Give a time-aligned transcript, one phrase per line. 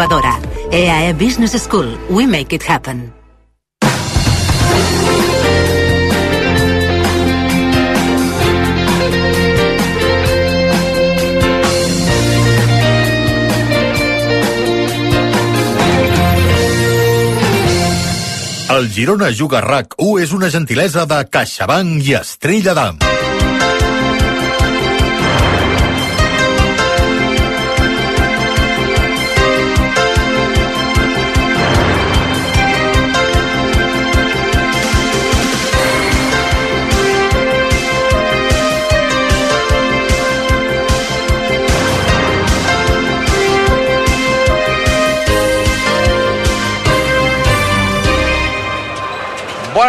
[0.00, 0.32] Badora.
[0.72, 1.98] EAE Business School.
[2.08, 3.12] We make it happen.
[18.70, 23.19] El Girona Juga RAC 1 és una gentilesa de CaixaBank i Estrella d'Am.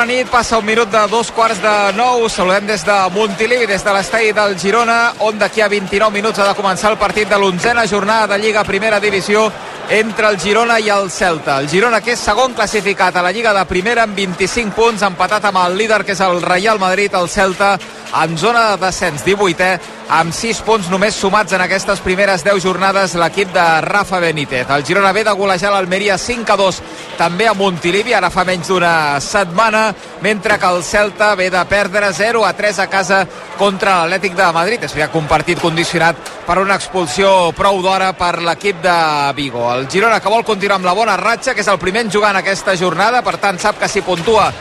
[0.02, 2.24] Bona nit, passa un minut de dos quarts de nou.
[2.26, 6.48] Saludem des de Montilivi, des de l'estadi del Girona, on d'aquí a 29 minuts ha
[6.48, 9.52] de començar el partit de l'onzena jornada de Lliga Primera Divisió
[9.92, 11.60] entre el Girona i el Celta.
[11.60, 15.46] El Girona, que és segon classificat a la Lliga de Primera amb 25 punts, empatat
[15.52, 17.76] amb el líder, que és el Real Madrid, el Celta,
[18.24, 19.70] en zona de descens, 18è,
[20.12, 24.68] amb 6 punts només sumats en aquestes primeres 10 jornades l'equip de Rafa Benítez.
[24.68, 26.80] El Girona ve de golejar l'Almeria 5 a 2
[27.18, 29.86] també a Montilivi, ara fa menys d'una setmana,
[30.22, 33.22] mentre que el Celta ve de perdre 0 a 3 a casa
[33.58, 34.84] contra l'Atlètic de Madrid.
[34.84, 38.98] És un compartit condicionat per una expulsió prou d'hora per l'equip de
[39.38, 39.64] Vigo.
[39.74, 42.32] El Girona que vol continuar amb la bona ratxa, que és el primer en jugar
[42.36, 44.52] en aquesta jornada, per tant sap que si puntua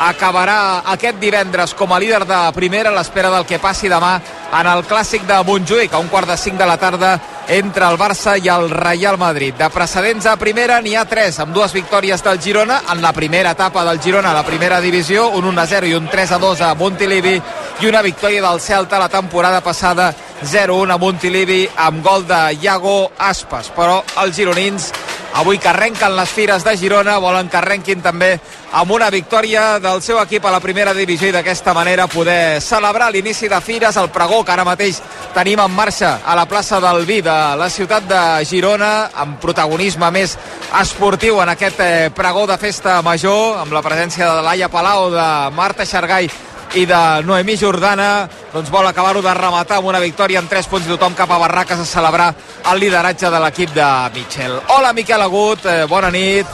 [0.00, 4.14] acabarà aquest divendres com a líder de primera a l'espera del que passi demà
[4.56, 7.18] en el clàssic de Montjuïc a un quart de cinc de la tarda
[7.50, 9.54] entre el Barça i el Real Madrid.
[9.58, 13.52] De precedents a primera n'hi ha tres, amb dues victòries del Girona en la primera
[13.52, 17.36] etapa del Girona a la primera divisió, un 1-0 i un 3-2 a Montilivi
[17.80, 23.10] i una victòria del Celta la temporada passada 0-1 a Montilivi amb gol de Iago
[23.18, 23.68] Aspas.
[23.76, 24.92] Però els gironins
[25.40, 28.34] avui que arrenquen les fires de Girona, volen que arrenquin també
[28.76, 33.08] amb una victòria del seu equip a la primera divisió i d'aquesta manera poder celebrar
[33.10, 35.00] l'inici de fires, el pregó que ara mateix
[35.32, 40.12] tenim en marxa a la plaça del Vi de la ciutat de Girona, amb protagonisme
[40.12, 40.36] més
[40.82, 45.28] esportiu en aquest eh, pregó de festa major, amb la presència de Laia Palau, de
[45.56, 46.28] Marta Xargai
[46.74, 50.86] i de Noemí Jordana doncs vol acabar-ho de rematar amb una victòria amb 3 punts
[50.86, 52.32] i tothom cap a Barraques a celebrar
[52.72, 54.58] el lideratge de l'equip de Mitchell.
[54.76, 56.46] Hola Miquel Agut, eh, bona nit.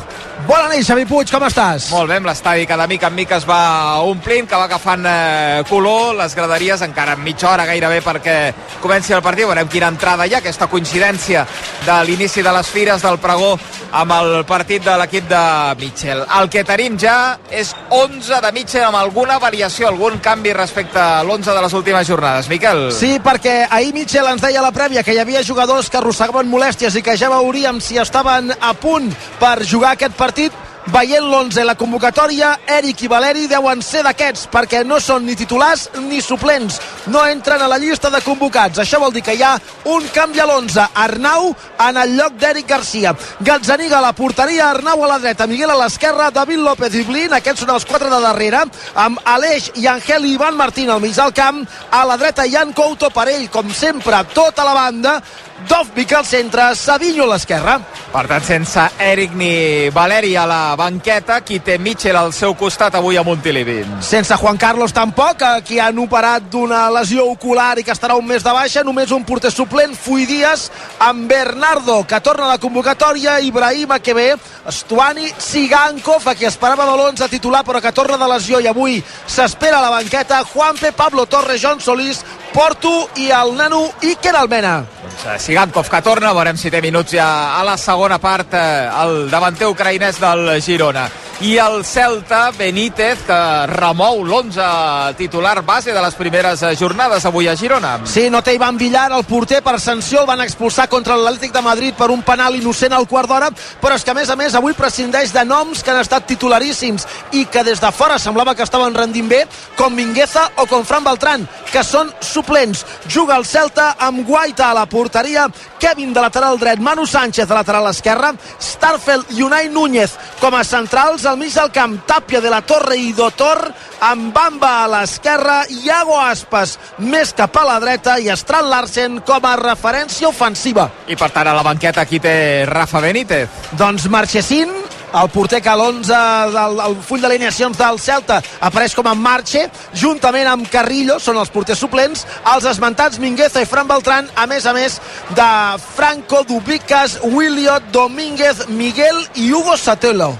[0.46, 1.88] Bona nit, Xavi Puig, com estàs?
[1.90, 5.06] Molt bé, amb l'estadi que de mica en mica es va omplint, que va agafant
[5.08, 8.36] eh, color, les graderies encara en mitja hora gairebé perquè
[8.82, 11.46] comenci el partit, veurem quina entrada hi ha, aquesta coincidència
[11.86, 13.56] de l'inici de les fires del pregó
[13.96, 15.42] amb el partit de l'equip de
[15.80, 16.22] Mitchell.
[16.38, 21.22] El que tenim ja és 11 de Mitchell amb alguna variació, algun canvi respecte a
[21.24, 22.48] l'11 de les últimes jornades.
[22.48, 22.90] Miquel?
[22.94, 26.50] Sí, perquè ahir Mitchell ens deia a la prèvia que hi havia jugadors que arrossegaven
[26.50, 31.64] molèsties i que ja veuríem si estaven a punt per jugar aquest partit veient l'11
[31.66, 36.78] la convocatòria, Eric i Valeri deuen ser d'aquests, perquè no són ni titulars ni suplents.
[37.12, 38.78] No entren a la llista de convocats.
[38.82, 39.56] Això vol dir que hi ha
[39.92, 40.88] un canvi a l'11.
[41.06, 41.50] Arnau
[41.88, 43.14] en el lloc d'Eric Garcia.
[43.40, 47.34] Gazzaniga a la porteria, Arnau a la dreta, Miguel a l'esquerra, David López i Blin,
[47.34, 48.62] aquests són els quatre de darrere,
[48.94, 52.72] amb Aleix i Angel i Ivan Martín al mig del camp, a la dreta Jan
[52.76, 55.20] Couto per ell, com sempre, tota la banda,
[55.64, 57.78] Dovvik al centre, Savinho a l'esquerra.
[58.12, 62.94] Per tant, sense Eric ni Valeri a la banqueta, qui té Mitchell al seu costat
[62.94, 63.78] avui a Montilivi.
[64.04, 68.44] Sense Juan Carlos tampoc, qui han operat d'una lesió ocular i que estarà un mes
[68.44, 70.68] de baixa, només un porter suplent, Fui Díaz,
[71.00, 74.34] amb Bernardo, que torna a la convocatòria, Ibrahim Akebe,
[74.68, 79.00] Stuani, Sigankov, a qui esperava de l'11 titular, però que torna de lesió i avui
[79.26, 82.20] s'espera a la banqueta, Juanpe, Pablo Torres, John Solís,
[82.56, 84.78] Porto i el nano Iker Almena.
[85.02, 87.26] Doncs, Sigankov que torna, veurem si té minuts ja
[87.58, 91.04] a la segona part eh, el davanter ucraïnès del Girona.
[91.38, 97.44] I el Celta, Benítez, que remou l'11 titular base de les primeres eh, jornades avui
[97.44, 97.98] a Girona.
[98.08, 101.60] Sí, no té Ivan Villar, el porter per sanció, el van expulsar contra l'Atlètic de
[101.60, 103.50] Madrid per un penal innocent al quart d'hora,
[103.82, 107.04] però és que a més a més avui prescindeix de noms que han estat titularíssims
[107.36, 109.42] i que des de fora semblava que estaven rendint bé,
[109.76, 112.86] com Mingueza o com Fran Beltran, que són suplents.
[113.12, 117.60] Juga el Celta amb Guaita a la porteria, Kevin de lateral dret, Manu Sánchez de
[117.60, 122.50] lateral esquerra, Starfeld i Unai Núñez com a centrals al mig del camp, Tàpia de
[122.50, 123.60] la Torre i Dotor,
[124.06, 129.44] amb Bamba a l'esquerra, Iago Aspas més cap a la dreta i Strand Larsen com
[129.46, 130.88] a referència ofensiva.
[131.08, 133.48] I per tant a la banqueta aquí té Rafa Benítez.
[133.78, 134.70] Doncs Marchesín,
[135.16, 136.22] el porter que l'11
[136.54, 141.52] del el full d'alineacions del Celta apareix com a Marche, juntament amb Carrillo, són els
[141.54, 145.00] porters suplents, els esmentats Mingueza i Fran Beltrán, a més a més
[145.34, 145.52] de
[145.94, 150.34] Franco, Dubicas, Williot, Domínguez, Miguel i Hugo Satelo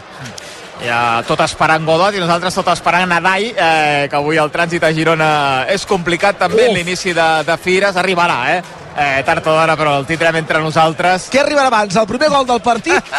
[0.85, 4.93] ja tot esperant Godot i nosaltres tot esperant Nadal eh, que avui el trànsit a
[4.97, 5.31] Girona
[5.73, 8.61] és complicat també en l'inici de, de Fires arribarà eh?
[8.97, 11.29] Eh, tard o d'hora, però el tindrem entre nosaltres.
[11.33, 13.13] Què arribarà abans, el primer gol del partit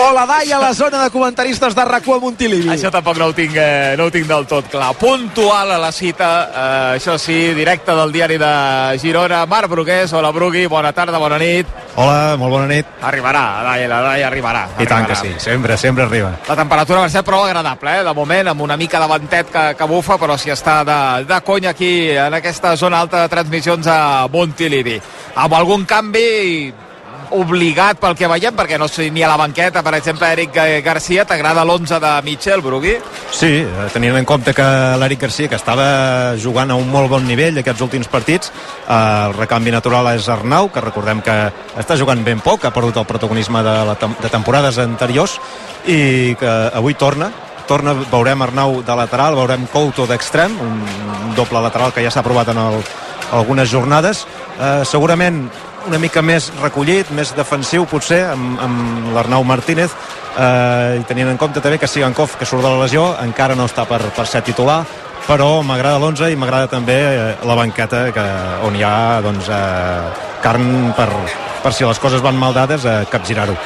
[0.00, 2.70] o la Dai a la zona de comentaristes de RAC1 a Montilivi?
[2.72, 4.92] Això tampoc no ho, tinc, eh, no ho tinc del tot clar.
[4.98, 9.44] Puntual a la cita, eh, això sí, directe del diari de Girona.
[9.46, 11.66] Marc Brugués, hola Brugui, bona tarda, bona nit.
[11.96, 12.86] Hola, molt bona nit.
[13.02, 14.66] Arribarà, la Dai, la Dai arribarà.
[14.78, 16.32] I tant que sí, sempre, sempre arriba.
[16.48, 18.04] La temperatura va ser prou agradable, eh?
[18.06, 21.40] de moment, amb una mica de ventet que, que bufa, però si està de, de
[21.44, 25.00] conya aquí, en aquesta zona alta de transmissions a Montilivi.
[25.34, 26.72] Amb algun canvi
[27.30, 31.24] obligat pel que veiem, perquè no sé ni a la banqueta, per exemple, Eric Garcia,
[31.24, 32.96] t'agrada l'11 de Mitchell, Brugui?
[33.32, 34.66] Sí, eh, tenint en compte que
[34.98, 39.36] l'Eric Garcia, que estava jugant a un molt bon nivell aquests últims partits, eh, el
[39.38, 41.36] recanvi natural és Arnau, que recordem que
[41.78, 45.38] està jugant ben poc, ha perdut el protagonisme de, la, de temporades anteriors,
[45.86, 47.30] i que avui torna,
[47.70, 52.50] torna, veurem Arnau de lateral, veurem Couto d'extrem, un doble lateral que ja s'ha provat
[52.50, 52.82] en el,
[53.32, 54.24] algunes jornades.
[54.58, 55.44] Eh, segurament
[55.86, 59.94] una mica més recollit, més defensiu potser, amb, amb l'Arnau Martínez,
[60.36, 63.68] eh, i tenint en compte també que Sigankov, que surt de la lesió, encara no
[63.70, 64.82] està per, per ser titular,
[65.26, 68.26] però m'agrada l'11 i m'agrada també eh, la banqueta que,
[68.66, 71.10] on hi ha doncs, eh, carn per,
[71.62, 73.56] per si les coses van mal dades, eh, capgirar-ho.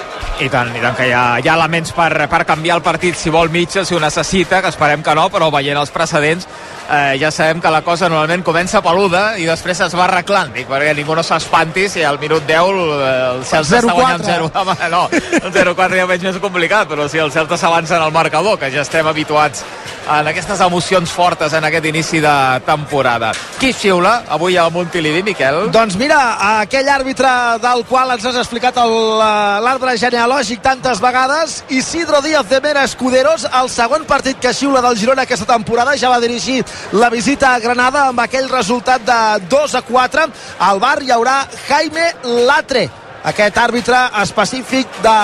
[0.42, 3.14] I tant, i tant que hi ha, hi ha elements per, per canviar el partit
[3.14, 6.48] si vol Mitchell, si ho necessita, que esperem que no, però veient els precedents
[6.90, 10.66] eh, ja sabem que la cosa normalment comença peluda i després es va arreglant, dic,
[10.68, 14.76] perquè ningú no s'espanti si al minut 10 eh, el Celta està guanyant 0 home,
[14.92, 18.58] no, el 0-4 ja veig més complicat, però si el Celta s'avança en el marcador,
[18.58, 19.64] que ja estem habituats
[20.04, 22.34] en aquestes emocions fortes en aquest inici de
[22.66, 23.32] temporada.
[23.60, 25.70] Qui xiula avui a Montilivi, Miquel?
[25.72, 26.20] Doncs mira,
[26.60, 27.30] aquell àrbitre
[27.62, 33.70] del qual ens has explicat l'arbre genealògic tantes vegades, Isidro Díaz de Mera Escuderos, el
[33.72, 38.08] segon partit que xiula del Girona aquesta temporada, ja va dirigir la visita a Granada
[38.08, 39.20] amb aquell resultat de
[39.52, 40.28] 2 a 4.
[40.70, 42.12] Al bar hi haurà Jaime
[42.48, 42.88] Latre,
[43.24, 45.14] aquest àrbitre específic de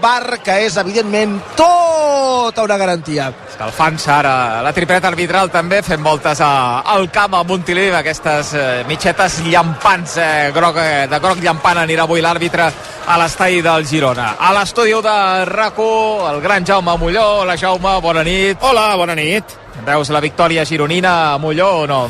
[0.00, 3.28] bar que és evidentment tota una garantia.
[3.50, 4.32] Escalfant-se ara
[4.64, 10.16] la tripleta arbitral també fent voltes a, al camp a Montilivi aquestes eh, mitxetes llampants
[10.16, 12.70] eh, groc, eh, de groc llampant anirà avui l'àrbitre
[13.06, 14.34] a l'estadi del Girona.
[14.40, 15.16] A l'estudi de
[15.50, 17.26] rac el gran Jaume Molló.
[17.44, 18.58] Hola Jaume, bona nit.
[18.60, 19.44] Hola, bona nit.
[19.84, 22.06] Veus la victòria gironina a Molló o no?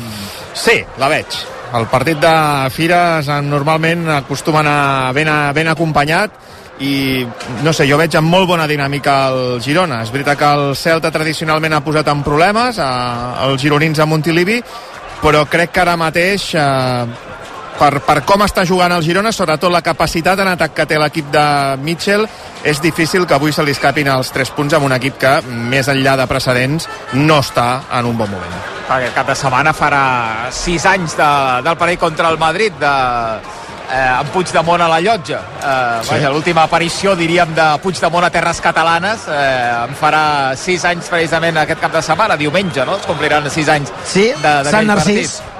[0.53, 2.33] sí, la veig el partit de
[2.73, 6.33] Fires normalment acostuma a ben, a, ben acompanyat
[6.81, 7.25] i
[7.63, 10.01] no sé, jo veig amb molt bona dinàmica el Girona.
[10.01, 12.91] És veritat que el Celta tradicionalment ha posat en problemes a,
[13.45, 14.57] els gironins a Montilivi,
[15.21, 17.30] però crec que ara mateix eh,
[17.81, 21.31] per, per com està jugant el Girona, sobretot la capacitat en atac que té l'equip
[21.33, 21.45] de
[21.81, 22.27] Mitchell,
[22.67, 25.33] és difícil que avui se li escapin els 3 punts amb un equip que,
[25.71, 26.87] més enllà de precedents,
[27.17, 28.59] no està en un bon moment.
[28.91, 30.03] Aquest cap de setmana farà
[30.53, 31.31] 6 anys de,
[31.65, 32.93] del parell contra el Madrid, de,
[33.89, 35.39] eh, amb Puigdemont a la llotja.
[35.61, 36.19] Eh, sí.
[36.27, 40.25] L'última aparició, diríem, de Puigdemont a terres catalanes eh, en farà
[40.59, 42.99] 6 anys precisament aquest cap de setmana, diumenge, no?
[43.01, 45.39] Es compliran 6 anys sí, Sant Narcís.
[45.39, 45.50] Partit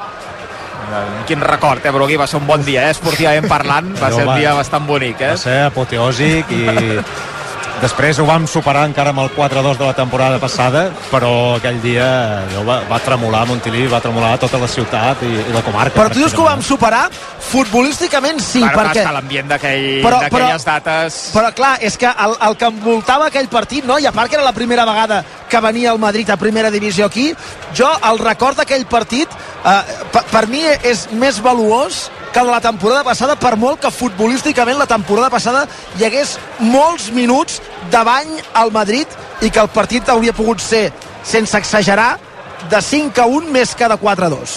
[1.28, 2.18] quin record, eh, Brugui?
[2.20, 2.96] Va ser un bon dia, eh?
[2.96, 5.34] esportivament parlant, va ser un dia bastant bonic, eh?
[5.34, 6.64] Va ser apoteòsic i
[7.82, 12.06] Després ho vam superar encara amb el 4-2 de la temporada passada, però aquell dia
[12.68, 15.96] va, va tremolar Montilivi, va tremolar tota la ciutat i, i la comarca.
[15.96, 17.08] Però tu dius que ho vam superar?
[17.52, 19.06] Futbolísticament sí, bueno, perquè...
[19.16, 21.20] l'ambient d'aquelles dates...
[21.34, 23.98] Però clar, és que el, el que envoltava aquell partit, no?
[23.98, 27.10] i a part que era la primera vegada que venia el Madrid a primera divisió
[27.10, 27.32] aquí,
[27.78, 29.30] jo el record d'aquell partit
[29.66, 29.78] eh,
[30.14, 34.88] per, per mi és més valuós que la temporada passada, per molt que futbolísticament la
[34.88, 35.66] temporada passada
[36.00, 37.60] hi hagués molts minuts
[37.92, 39.08] de bany al Madrid
[39.42, 40.90] i que el partit hauria pogut ser,
[41.24, 42.18] sense exagerar,
[42.70, 44.56] de 5 a 1 més que de 4 a 2.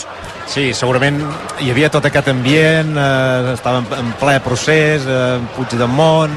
[0.50, 1.18] Sí, segurament
[1.64, 6.36] hi havia tot aquest ambient, eh, estava en ple procés, eh, Puigdemont,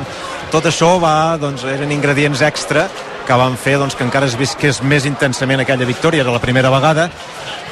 [0.52, 2.88] tot això va, doncs, eren ingredients extra
[3.28, 6.72] que van fer doncs, que encara es visqués més intensament aquella victòria, era la primera
[6.74, 7.10] vegada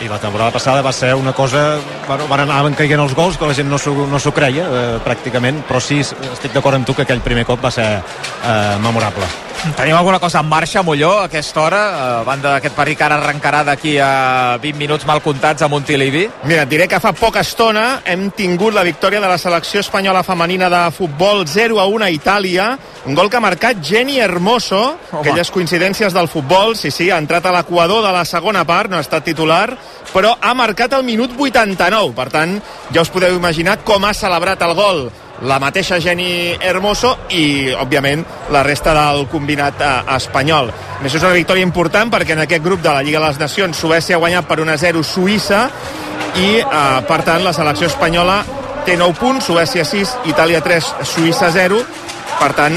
[0.04, 3.48] i la temporada passada va ser una cosa bueno, van anar caient els gols que
[3.48, 7.08] la gent no s'ho no creia eh, pràcticament però sí, estic d'acord amb tu que
[7.08, 9.45] aquell primer cop va ser eh, memorable
[9.76, 11.80] Tenim alguna cosa en marxa, Molló, a aquesta hora,
[12.20, 16.28] a banda d'aquest partit que ara arrencarà d'aquí a 20 minuts mal comptats a Montilivi?
[16.46, 20.24] Mira, et diré que fa poca estona hem tingut la victòria de la selecció espanyola
[20.24, 22.70] femenina de futbol 0 a 1 a Itàlia,
[23.06, 25.22] un gol que ha marcat Jenny Hermoso, Home.
[25.22, 28.98] aquelles coincidències del futbol, sí, sí, ha entrat a l'equador de la segona part, no
[28.98, 29.76] ha estat titular,
[30.14, 32.60] però ha marcat el minut 89, per tant,
[32.94, 35.08] ja us podeu imaginar com ha celebrat el gol
[35.44, 38.24] la mateixa Jenny Hermoso i, òbviament,
[38.56, 40.72] la resta del combinat eh, espanyol.
[40.72, 43.42] A Més és una victòria important perquè en aquest grup de la Lliga de les
[43.42, 45.66] Nacions Suècia ha guanyat per 1-0 Suïssa
[46.40, 48.44] i, eh, per tant, la selecció espanyola
[48.86, 51.82] té 9 punts, Suècia 6, Itàlia 3, Suïssa 0.
[52.40, 52.76] Per tant,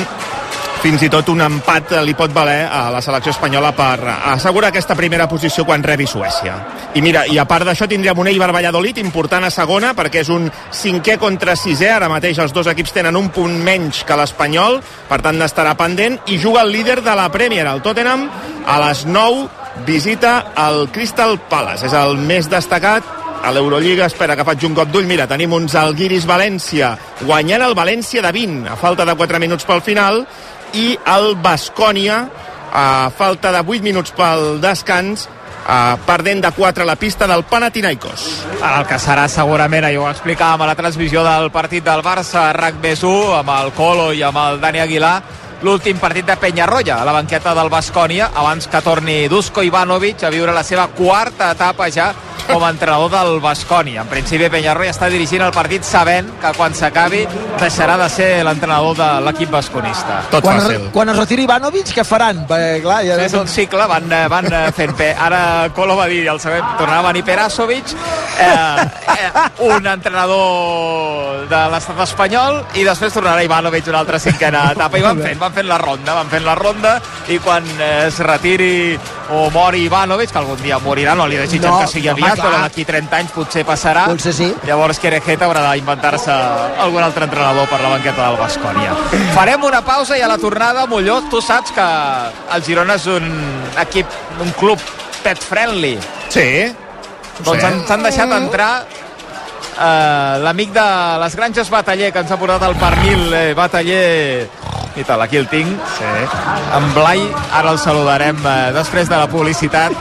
[0.78, 3.98] fins i tot un empat li pot valer a la selecció espanyola per
[4.30, 6.54] assegurar aquesta primera posició quan rebi Suècia.
[6.94, 10.30] I mira, i a part d'això tindríem un Eibar Valladolid important a segona perquè és
[10.30, 14.78] un cinquè contra sisè, ara mateix els dos equips tenen un punt menys que l'Espanyol,
[15.10, 18.28] per tant n'estarà pendent, i juga el líder de la Premier, el Tottenham,
[18.66, 19.48] a les 9
[19.86, 24.90] visita el Crystal Palace, és el més destacat a l'Eurolliga, espera que faig un cop
[24.90, 29.42] d'ull, mira, tenim uns Alguiris València guanyant el València de 20 a falta de 4
[29.42, 30.24] minuts pel final
[30.74, 32.26] i el Bascònia
[32.72, 35.28] a falta de 8 minuts pel descans
[35.68, 38.24] a perdent de 4 a la pista del Panathinaikos.
[38.56, 42.80] El que serà segurament, ahir ho explicàvem a la transmissió del partit del Barça, RAC
[42.82, 45.18] més 1, amb el Colo i amb el Dani Aguilar,
[45.62, 50.30] l'últim partit de Penyarroia, a la banqueta del Bascònia, abans que torni Dusko Ivanovic a
[50.30, 52.12] viure la seva quarta etapa ja
[52.48, 54.02] com a entrenador del Bascònia.
[54.06, 57.26] En principi, Penyarroia està dirigint el partit sabent que quan s'acabi
[57.60, 60.22] deixarà de ser l'entrenador de l'equip basconista.
[60.30, 60.86] Tot Quan, fàcil.
[60.94, 62.46] quan es retiri Ivanovic, què faran?
[62.48, 65.10] Perquè, clar, ja És un cicle, van, eh, van eh, fent pe.
[65.12, 67.92] Ara Colo va dir, el següent, tornarà a venir Perasovic,
[68.40, 68.48] eh,
[69.18, 69.30] eh,
[69.68, 74.96] un entrenador de l'estat espanyol, i després tornarà Ivanovic una altra cinquena etapa.
[74.98, 78.18] I van fent, van fent la ronda, van fent la ronda, i quan eh, es
[78.24, 78.98] retiri
[79.30, 82.62] o mori Ivanovic, que algun dia morirà, no li desitgen No, que sigui aviat, però
[82.62, 84.06] d'aquí 30 anys potser passarà.
[84.08, 84.48] Potser sí.
[84.66, 86.32] Llavors Querejeta haurà d'inventar-se
[86.84, 88.94] algun altre entrenador per la banqueta del Bascònia.
[89.34, 91.88] Farem una pausa i a la tornada, Molló, tu saps que
[92.56, 93.28] el Girona és un
[93.82, 94.06] equip,
[94.40, 94.78] un club
[95.22, 95.98] pet friendly.
[96.28, 96.72] Sí.
[97.44, 97.66] Doncs Sí.
[97.92, 98.84] han- deixat entrar
[99.80, 100.86] eh, l'amic de
[101.22, 104.48] les granges Bataller, que ens ha portat el pernil eh, Bataller
[104.98, 106.04] i tal, aquí el tinc Sí.
[106.76, 109.92] en Blai, ara el saludarem eh, després de la publicitat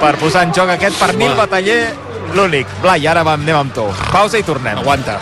[0.00, 1.94] per posar en joc aquest pernil Bataller
[2.34, 2.66] l'únic.
[2.82, 3.86] Blai, ara vam, anem amb tu.
[4.12, 4.78] Pausa i tornem.
[4.78, 5.18] Aguanta.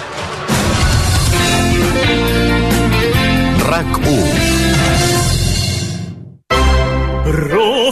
[3.68, 4.41] RAC 1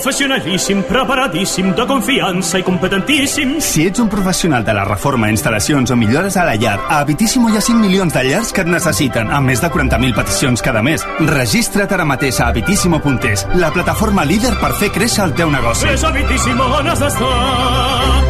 [0.00, 3.58] Professionalíssim, preparadíssim, de confiança i competentíssim.
[3.60, 7.50] Si ets un professional de la reforma, instal·lacions o millores a la llar, a Habitíssimo
[7.50, 10.80] hi ha 5 milions de llars que et necessiten, amb més de 40.000 peticions cada
[10.80, 11.04] mes.
[11.34, 15.92] Registra't ara mateix a habitíssimo.es, la plataforma líder per fer créixer el teu negoci.
[15.92, 18.29] És habitíssim on has d'estar.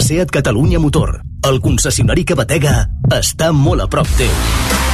[0.00, 4.32] SEAT Catalunya Motor, el concessionari que batega, està molt a prop teu.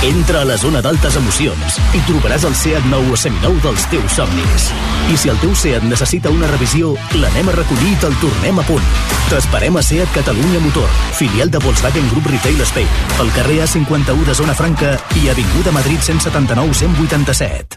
[0.04, 4.18] Entra a la zona d'altes emocions i trobaràs el SEAT nou o seminou dels teus
[4.18, 4.66] somnis.
[5.12, 8.66] I si el teu SEAT necessita una revisió, l'anem a recollir i te'l tornem a
[8.68, 8.92] punt.
[9.30, 14.38] T'esperem a SEAT Catalunya Motor, filial de Volkswagen Group Retail Spain, al carrer A51 de
[14.42, 17.75] Zona Franca i Avinguda Madrid 179 187.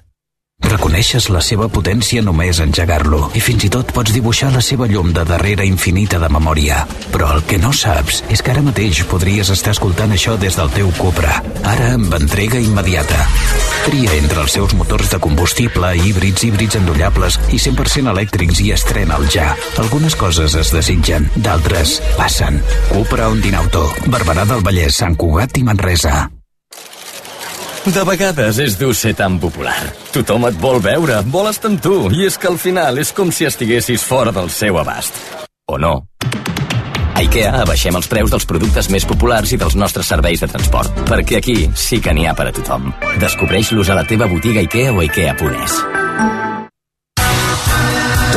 [0.69, 5.09] Reconeixes la seva potència només engegar-lo i fins i tot pots dibuixar la seva llum
[5.15, 6.83] de darrere infinita de memòria.
[7.13, 10.71] Però el que no saps és que ara mateix podries estar escoltant això des del
[10.75, 13.25] teu Cupra, ara amb entrega immediata.
[13.87, 19.29] Tria entre els seus motors de combustible, híbrids, híbrids endollables i 100% elèctrics i estrena'l
[19.33, 19.53] ja.
[19.81, 22.63] Algunes coses es desitgen, d'altres passen.
[22.91, 26.27] Cupra Ondinauto, Barberà del Vallès, Sant Cugat i Manresa.
[27.87, 29.77] De vegades és dur ser tan popular.
[30.13, 33.31] Tothom et vol veure, vol estar amb tu, i és que al final és com
[33.31, 35.15] si estiguessis fora del seu abast.
[35.69, 35.95] O no.
[37.15, 41.03] A IKEA abaixem els preus dels productes més populars i dels nostres serveis de transport,
[41.09, 42.93] perquè aquí sí que n'hi ha per a tothom.
[43.19, 45.81] Descobreix-los a la teva botiga IKEA o IKEA.es.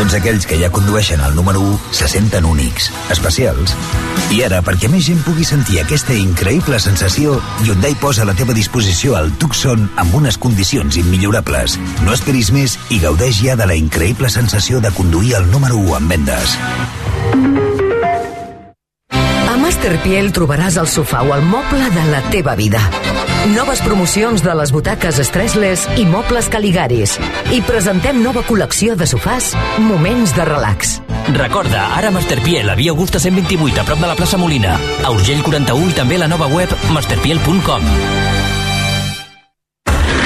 [0.02, 3.76] Tots aquells que ja condueixen el número 1 se senten únics, especials.
[4.34, 8.50] I ara, perquè més gent pugui sentir aquesta increïble sensació, Hyundai posa a la teva
[8.56, 11.78] disposició el Tucson amb unes condicions immillorables.
[12.02, 16.00] No esperis més i gaudeix ja de la increïble sensació de conduir el número 1
[16.00, 16.58] en vendes.
[19.62, 22.82] Masterpiel trobaràs el sofà o el moble de la teva vida.
[23.50, 27.16] Noves promocions de les butaques Stressless i mobles Caligaris.
[27.50, 29.50] I presentem nova col·lecció de sofàs
[29.82, 31.00] Moments de relax.
[31.34, 34.78] Recorda, ara Masterpiel, a Via Augusta 128, a prop de la plaça Molina.
[35.02, 38.51] A Urgell 41 i també la nova web masterpiel.com.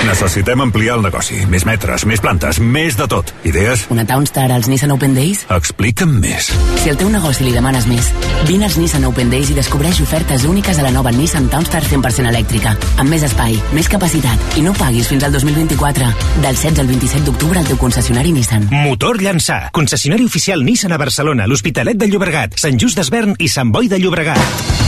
[0.07, 1.41] Necessitem ampliar el negoci.
[1.51, 3.33] Més metres, més plantes, més de tot.
[3.49, 3.89] Idees?
[3.91, 5.43] Una Townstar als Nissan Open Days?
[5.51, 6.53] Explica'm més.
[6.83, 8.13] Si al teu negoci li demanes més,
[8.47, 12.31] vine als Nissan Open Days i descobreix ofertes úniques a la nova Nissan Townstar 100%
[12.31, 16.15] elèctrica, amb més espai, més capacitat i no paguis fins al 2024.
[16.39, 18.71] Del 16 al 27 d'octubre al teu concessionari Nissan.
[18.71, 23.75] Motor Llançà, concessionari oficial Nissan a Barcelona, l'Hospitalet de Llobregat, Sant Just d'Esvern i Sant
[23.75, 24.86] Boi de Llobregat.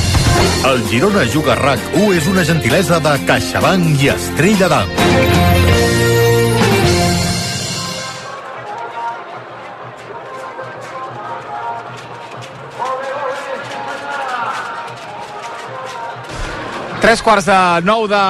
[0.69, 5.48] El Girona Juga RAC1 és una gentilesa de CaixaBank i Estrella d'Am.
[16.99, 18.21] Tres quarts de nou de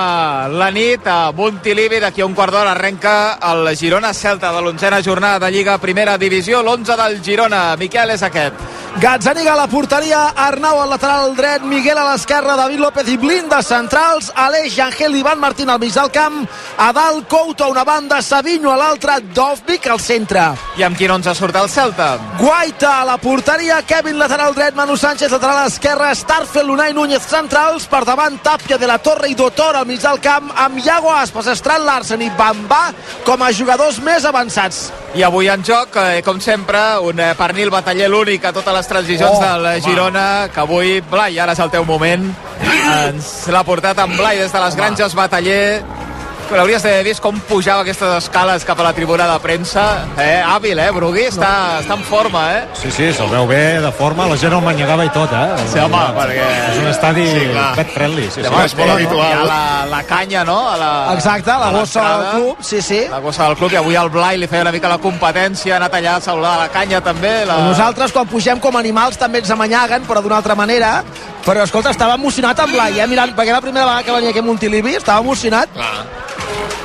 [0.60, 5.00] la nit a Montilivi, d'aquí a un quart d'hora arrenca el Girona Celta de l'onzena
[5.02, 7.62] jornada de Lliga Primera Divisió, l'11 del Girona.
[7.80, 8.68] Miquel és aquest.
[8.98, 13.60] Gazzaniga a la porteria, Arnau al lateral dret, Miguel a l'esquerra, David López i Blinda
[13.62, 16.40] centrals, Aleix Angel i Ivan Martín al mig del camp,
[16.76, 20.48] a dalt Couto a una banda, Savinho a l'altra, Dovvik al centre.
[20.76, 22.08] I amb quin 11 surt el Celta?
[22.40, 27.86] Guaita a la porteria, Kevin lateral dret, Manu Sánchez lateral esquerra, Starfel, Unai Núñez centrals,
[27.86, 31.46] per davant Tàpia de la Torre i Dotor al mig del camp, amb Iago Aspas,
[31.52, 32.90] Estral Larsen i Bambà
[33.24, 34.88] com a jugadors més avançats.
[35.14, 38.90] I avui en joc, eh, com sempre, un eh, pernil bataller l'únic a totes les
[38.90, 39.80] transicions Oh, del home.
[39.86, 42.26] Girona, que avui, Blai, ara és el teu moment,
[43.06, 45.82] ens l'ha portat en Blai des de les granges bataller,
[46.48, 49.82] L'hauries d'haver vist com pujava aquestes escales cap a la tribuna de premsa.
[50.18, 51.26] Eh, hàbil, eh, Brugui?
[51.28, 51.50] Està,
[51.82, 52.62] està en forma, eh?
[52.80, 55.66] Sí, sí, se'l veu bé de forma, la gent el manyegava i tot, eh?
[55.68, 56.46] Sí, home, perquè...
[56.72, 57.66] És un estadi Sí, sí, clar.
[57.76, 58.24] pet friendly.
[58.30, 58.42] Sí, sí.
[58.46, 59.28] Llavors, és molt habitual.
[59.28, 59.60] Hi ha la,
[59.92, 60.56] la canya, no?
[60.72, 63.00] A la, Exacte, la a gossa del club, sí, sí.
[63.12, 65.82] La gossa del club, i avui el Blai li feia una mica la competència, ha
[65.82, 67.44] anat allà a saludar la canya també.
[67.46, 67.60] La...
[67.68, 71.02] Nosaltres, quan pugem com animals, també ens amanyaguen, però d'una altra manera.
[71.44, 73.06] Però, escolta, estava emocionat amb Blai, eh?
[73.06, 75.68] Mirant, perquè era la primera vegada que venia aquí a Montilivi, estava emocionat.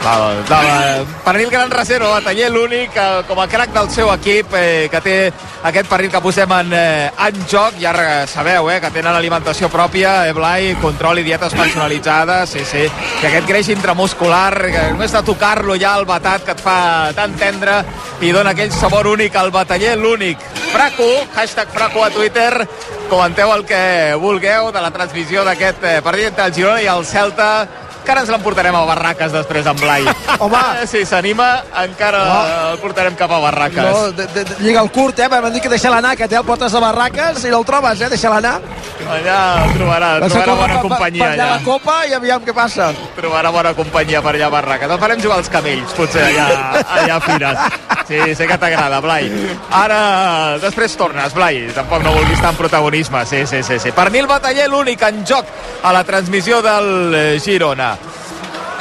[0.03, 1.05] Val, val.
[1.24, 5.15] Pernil Gran Reserva, bataller l'únic eh, com a crac del seu equip eh, que té
[5.63, 7.77] aquest pernil que posem en, eh, en joc.
[7.79, 7.93] Ja
[8.27, 12.84] sabeu eh, que tenen alimentació pròpia, eh, Blai, control i dietes personalitzades, sí, sí.
[13.21, 17.38] Que aquest greix intramuscular, que només de tocar-lo ja el batat que et fa tan
[17.39, 17.80] tendre
[18.19, 20.43] i dona aquell sabor únic al bataller l'únic.
[20.73, 22.67] Fraco, hashtag Fraco a Twitter,
[23.08, 27.06] comenteu el que vulgueu de la transmissió d'aquest eh, partit entre el Girona i el
[27.06, 27.49] Celta
[28.04, 30.06] que ara ens l'emportarem a Barraques després en Blai.
[30.44, 30.62] Home!
[30.88, 32.39] Si s'anima, encara No.
[32.74, 33.84] el portarem cap a Barraques.
[33.84, 35.30] No, de, de, de, lliga el curt, eh?
[35.30, 38.02] M'han dit que deixa l'anar, que té el portes de barraques i no el trobes,
[38.02, 38.10] eh?
[38.13, 38.60] Deixa l'anar.
[39.04, 41.56] Allà el trobarà, Doncs trobarà bona per- per- companyia per allà allà.
[41.58, 42.92] la copa i aviam què passa.
[43.18, 44.89] Trobarà bona companyia per allà a Barraques.
[44.92, 47.60] El farem jugar als camells, potser allà, allà a Fires.
[48.08, 49.30] Sí, sé que t'agrada, Blai.
[49.72, 51.68] Ara, després tornes, Blai.
[51.76, 53.26] Tampoc no vulguis tant protagonisme.
[53.26, 53.80] Sí, sí, sí.
[53.80, 53.92] sí.
[53.96, 55.46] Pernil Bataller, l'únic en joc
[55.84, 57.92] a la transmissió del eh, Girona.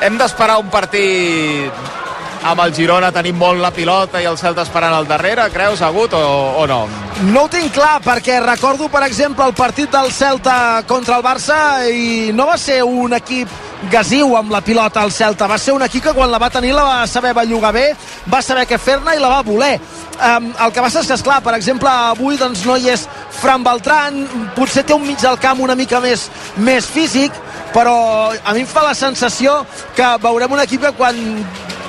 [0.03, 2.02] Hem d'esperar un partit
[2.43, 6.15] amb el Girona tenim molt la pilota i el Celta esperant al darrere, creus, Agut,
[6.15, 6.23] o,
[6.59, 6.85] o no?
[7.31, 11.59] No ho tinc clar, perquè recordo, per exemple, el partit del Celta contra el Barça
[11.87, 13.51] i no va ser un equip
[13.91, 16.73] gasiu amb la pilota al Celta, va ser un equip que quan la va tenir
[16.75, 17.89] la va saber bellugar bé,
[18.31, 19.75] va saber què fer-ne i la va voler.
[20.23, 23.07] Um, el que passa és que, esclar, per exemple, avui doncs, no hi és
[23.41, 24.23] Fran Beltran,
[24.57, 26.29] potser té un mig del camp una mica més,
[26.63, 27.35] més físic,
[27.75, 27.97] però
[28.31, 29.63] a mi em fa la sensació
[29.97, 31.19] que veurem un equip que quan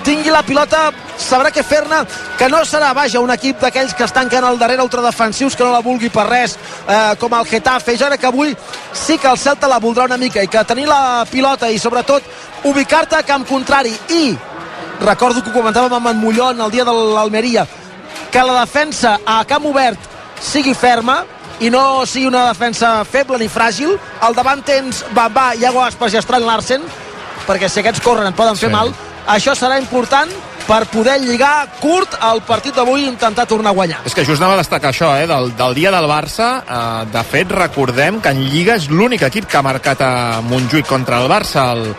[0.03, 2.01] tingui la pilota sabrà què fer-ne,
[2.37, 5.71] que no serà, vaja, un equip d'aquells que es tanquen al darrere ultradefensius, que no
[5.71, 7.97] la vulgui per res, eh, com el Getafe.
[7.97, 8.55] Crec que avui
[8.91, 12.23] sí que el Celta la voldrà una mica i que tenir la pilota i sobretot
[12.63, 14.35] ubicar-te a camp contrari i
[15.01, 17.65] recordo que ho comentàvem amb en Mollón el dia de l'Almeria
[18.31, 19.99] que la defensa a camp obert
[20.39, 21.23] sigui ferma
[21.59, 26.17] i no sigui una defensa feble ni fràgil al davant tens Bambà, Iago Aspas i
[26.17, 26.81] Estran Larsen
[27.47, 28.73] perquè si aquests corren et poden fer Sí.
[28.73, 28.93] mal
[29.27, 30.31] això serà important
[30.67, 34.41] per poder lligar curt el partit d'avui i intentar tornar a guanyar És que just
[34.41, 36.49] anava a destacar això, eh, del, del dia del Barça.
[36.63, 40.13] Eh, de fet, recordem que en Lliga és l'únic equip que ha marcat a
[40.45, 41.91] Montjuïc contra el Barça, el,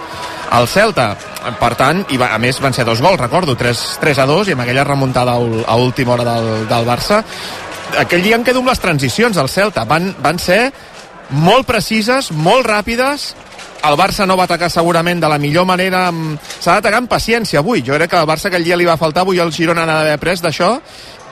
[0.58, 1.12] el Celta.
[1.60, 4.48] Per tant, i va, a més van ser dos gols, recordo, 3, 3 a 2,
[4.48, 7.20] i amb aquella remuntada a, última hora del, del Barça.
[8.00, 9.84] Aquell dia em quedo amb les transicions del Celta.
[9.84, 10.72] Van, van ser
[11.44, 13.34] molt precises, molt ràpides,
[13.84, 17.82] el Barça no va atacar segurament de la millor manera s'ha d'atacar amb paciència avui,
[17.84, 20.20] jo crec que el Barça aquell dia li va faltar avui el Girona n'ha d'haver
[20.22, 20.70] pres d'això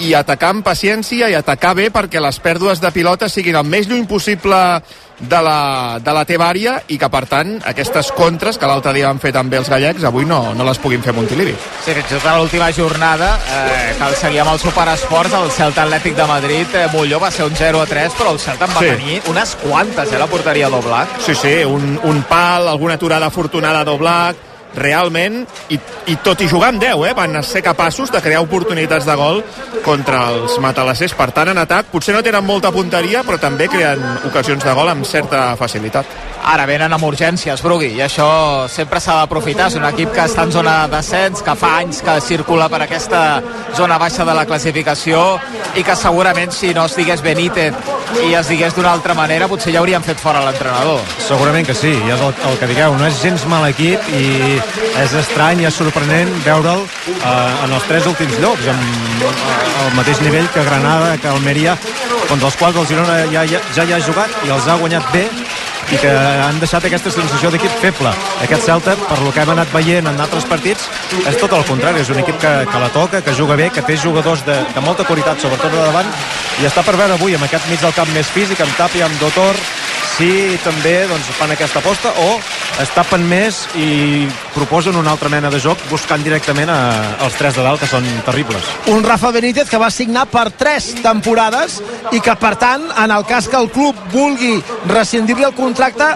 [0.03, 3.87] i atacar amb paciència i atacar bé perquè les pèrdues de pilota siguin el més
[3.89, 4.59] lluny possible
[5.23, 9.07] de la, de la teva àrea i que per tant aquestes contres que l'altre dia
[9.07, 11.53] van fer també els gallecs avui no, no les puguin fer Montilivi
[11.85, 15.85] Sí, fins i tot a l'última jornada eh, cal seguir amb el Superesports el Celta
[15.87, 18.75] Atlètic de Madrid eh, Molló va ser un 0 a 3 però el Celta en
[18.75, 18.91] va Sí.
[18.97, 23.85] tenir unes quantes eh, la porteria d'Oblak Sí, sí, un, un pal, alguna aturada afortunada
[23.87, 24.37] d'Oblak,
[24.77, 25.79] realment, i,
[26.13, 29.43] i tot i jugar amb 10, eh, van ser capaços de crear oportunitats de gol
[29.85, 31.15] contra els matalassers.
[31.19, 34.93] Per tant, en atac, potser no tenen molta punteria, però també creen ocasions de gol
[34.93, 36.07] amb certa facilitat.
[36.43, 39.69] Ara venen amb urgències, Brugui, i això sempre s'ha d'aprofitar.
[39.71, 43.23] És un equip que està en zona d'ascens, que fa anys que circula per aquesta
[43.77, 45.23] zona baixa de la classificació
[45.79, 47.75] i que segurament si no es digués Benítez
[48.27, 51.01] i es digués d'una altra manera, potser ja haurien fet fora l'entrenador.
[51.23, 54.27] Segurament que sí, i és el, el que digueu, no és gens mal equip i
[55.03, 60.23] és estrany i és sorprenent veure'l eh, en els tres últims llocs, amb el mateix
[60.25, 61.77] nivell que Granada, que Almeria,
[62.29, 65.11] contra els quals el Girona ja, ja, ja hi ha jugat i els ha guanyat
[65.15, 65.27] bé
[65.93, 68.13] i que han deixat aquesta sensació d'equip feble.
[68.45, 70.87] Aquest Celta, per lo que hem anat veient en altres partits,
[71.21, 73.85] és tot el contrari, és un equip que, que la toca, que juga bé, que
[73.85, 76.09] té jugadors de, de molta qualitat, sobretot de davant,
[76.63, 79.21] i està per veure avui amb aquest mig del camp més físic, amb Tapia, amb
[79.21, 79.59] Dotor,
[80.15, 82.29] si també doncs, fan aquesta aposta o
[82.81, 86.79] es tapen més i proposen una altra mena de joc buscant directament a,
[87.25, 88.65] als tres de dalt que són terribles.
[88.93, 91.81] un Rafa Benítez que va signar per 3 temporades
[92.13, 94.57] i que per tant en el cas que el club vulgui
[94.89, 96.09] rescindir-li el contracte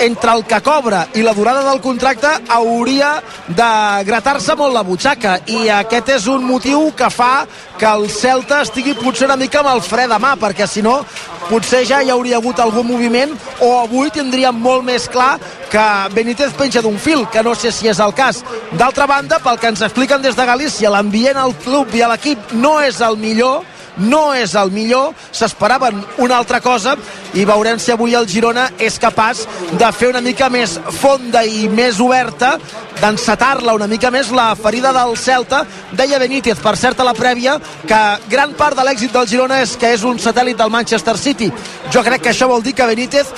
[0.00, 3.14] entre el que cobra i la durada del contracte hauria
[3.48, 3.70] de
[4.06, 7.46] gratar-se molt la butxaca i aquest és un motiu que fa
[7.78, 11.00] que el Celta estigui potser una mica amb el fre de mà perquè si no
[11.48, 15.38] potser ja hi hauria hagut algun moviment o avui tindríem molt més clar
[15.74, 18.44] que Benítez penja d'un fil, que no sé si és el cas.
[18.78, 22.54] D'altra banda, pel que ens expliquen des de Galícia, l'ambient al club i a l'equip
[22.54, 23.64] no és el millor,
[23.98, 26.96] no és el millor, s'esperaven una altra cosa
[27.34, 29.44] i veurem si avui el Girona és capaç
[29.78, 32.54] de fer una mica més fonda i més oberta,
[33.00, 35.64] d'encetar-la una mica més la ferida del Celta.
[35.92, 39.74] Deia Benítez, per cert, a la prèvia, que gran part de l'èxit del Girona és
[39.76, 41.50] que és un satèl·lit del Manchester City.
[41.92, 43.30] Jo crec que això vol dir que Benítez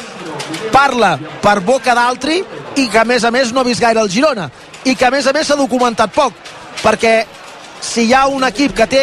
[0.73, 2.43] parla per boca d'altri
[2.77, 4.51] i que a més a més no ha vist gaire el Girona
[4.85, 6.35] i que a més a més s'ha documentat poc
[6.83, 7.15] perquè
[7.81, 9.03] si hi ha un equip que té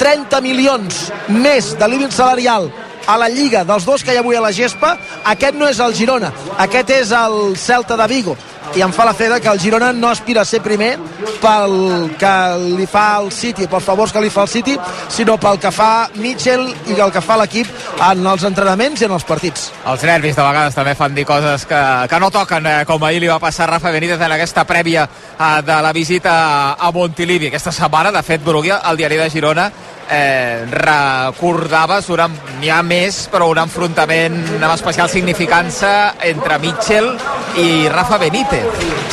[0.00, 2.70] 30 milions més de límit salarial
[3.06, 4.94] a la Lliga dels dos que hi ha avui a la gespa,
[5.28, 6.32] aquest no és el Girona,
[6.64, 8.36] aquest és el Celta de Vigo
[8.76, 10.92] i em fa la fe que el Girona no aspira a ser primer
[11.40, 11.74] pel
[12.20, 12.32] que
[12.76, 14.76] li fa el City, pels favors que li fa el City,
[15.08, 17.68] sinó pel que fa Mitchell i el que fa l'equip
[18.06, 19.70] en els entrenaments i en els partits.
[19.90, 21.80] Els nervis de vegades també fan dir coses que,
[22.10, 25.62] que no toquen, eh, com ahir li va passar Rafa Benítez en aquesta prèvia eh,
[25.66, 26.34] de la visita
[26.74, 27.50] a Montilivi.
[27.50, 29.70] Aquesta setmana, de fet, Bruguia, el diari de Girona,
[30.10, 32.26] eh, recordaves una,
[32.60, 37.12] n'hi ha més però un enfrontament amb especial significança entre Mitchell
[37.60, 38.66] i Rafa Benítez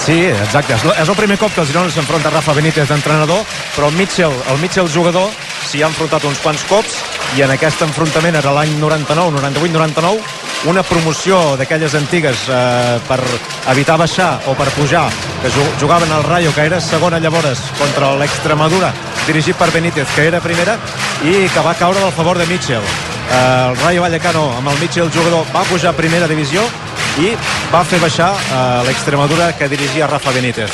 [0.07, 0.75] Sí, exacte.
[0.77, 3.41] És, el primer cop que el Girona s'enfronta Rafa Benítez d'entrenador,
[3.75, 5.27] però el Mitchell, el Mitchell jugador
[5.67, 6.93] s'hi ha enfrontat uns quants cops
[7.35, 10.21] i en aquest enfrontament era l'any 99, 98, 99,
[10.71, 13.19] una promoció d'aquelles antigues eh, per
[13.73, 15.09] evitar baixar o per pujar,
[15.43, 18.93] que ju- jugaven al Rayo, que era segona llavors contra l'Extremadura,
[19.27, 20.77] dirigit per Benítez, que era primera,
[21.27, 22.81] i que va caure del favor de Mitchell.
[22.81, 26.63] Eh, el Rayo Vallecano, amb el Mitchell jugador, va pujar a primera divisió
[27.19, 27.33] i
[27.73, 30.71] va fer baixar eh, l'Extremadura que dirigia Rafa Benítez.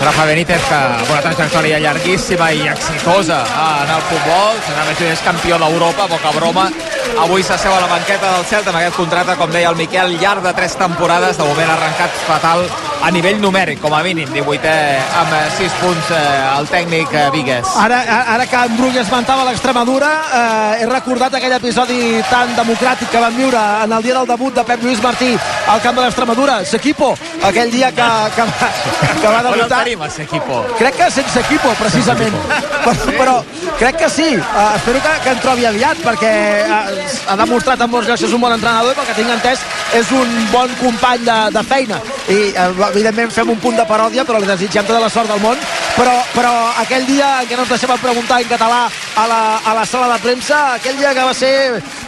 [0.00, 3.42] Rafa Benítez que amb una trajectòria llarguíssima i exitosa
[3.84, 6.70] en el futbol, serà més és campió d'Europa, poca broma
[7.18, 10.42] avui s'asseu a la banqueta del Celta amb aquest contracte, com deia el Miquel, llarg
[10.46, 12.64] de tres temporades de moment arrencat fatal
[13.02, 14.74] a nivell numèric, com a mínim 18è
[15.20, 16.20] amb 6 punts eh,
[16.58, 17.72] el tècnic eh, Vigues.
[17.80, 18.00] Ara,
[18.34, 23.36] ara que en Brugui esmentava l'Extremadura, eh, he recordat aquell episodi tan democràtic que vam
[23.36, 25.32] viure en el dia del debut de Pep Lluís Martí
[25.70, 27.12] al camp de l'Extremadura, S'equipo,
[27.46, 28.68] aquell dia que, que, va,
[29.20, 29.84] que va On el debutar.
[29.84, 30.64] tenim, a Sequipo?
[30.78, 32.34] Crec que sense equipo, precisament.
[32.80, 33.34] Però, però
[33.78, 34.28] crec que sí.
[34.36, 36.32] Uh, espero que, que en trobi aviat, perquè
[36.66, 39.62] uh, ha demostrat amb molts gràcies un bon entrenador i pel que tinc entès
[40.00, 42.00] és un bon company de, de feina.
[42.32, 45.42] I uh, evidentment fem un punt de paròdia, però li desitgem tota la sort del
[45.44, 45.60] món.
[45.96, 48.86] Però, però aquell dia en què no ens deixaven preguntar en català
[49.20, 51.50] a la, a la sala de premsa, aquell dia que va ser,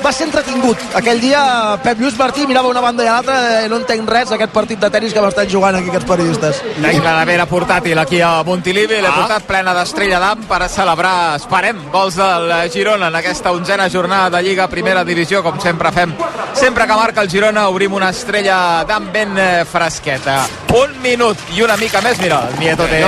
[0.00, 0.80] va ser entretingut.
[0.96, 1.42] Aquell dia
[1.84, 4.80] Pep Lluís Martí mirava una banda i a l'altra eh, no entenc res aquest partit
[4.80, 6.62] de tennis que m'estan jugant aquí aquests periodistes.
[6.78, 9.18] Tenim la nevera portàtil aquí a Montilivi, l'he Ah.
[9.18, 14.38] portat plena d'estrella d'am per a celebrar, esperem, gols del Girona en aquesta onzena jornada
[14.38, 16.14] de Lliga Primera Divisió, com sempre fem.
[16.54, 20.46] Sempre que marca el Girona obrim una estrella d'am ben eh, fresqueta.
[20.72, 23.02] Un minut i una mica més, mira, el Nieto té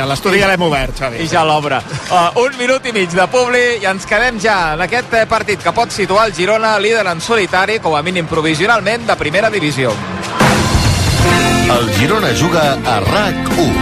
[0.00, 1.22] a l'estudi ja l'hem obert, Xavi.
[1.22, 1.80] I ja l'obre.
[2.08, 5.62] Uh, un minut i mig de Publi i ens quedem ja en aquest eh, partit
[5.62, 9.92] que pot situar el Girona líder en solitari, com a mínim provisionalment, de primera divisió.
[11.68, 13.72] El Girona juga a RAC1.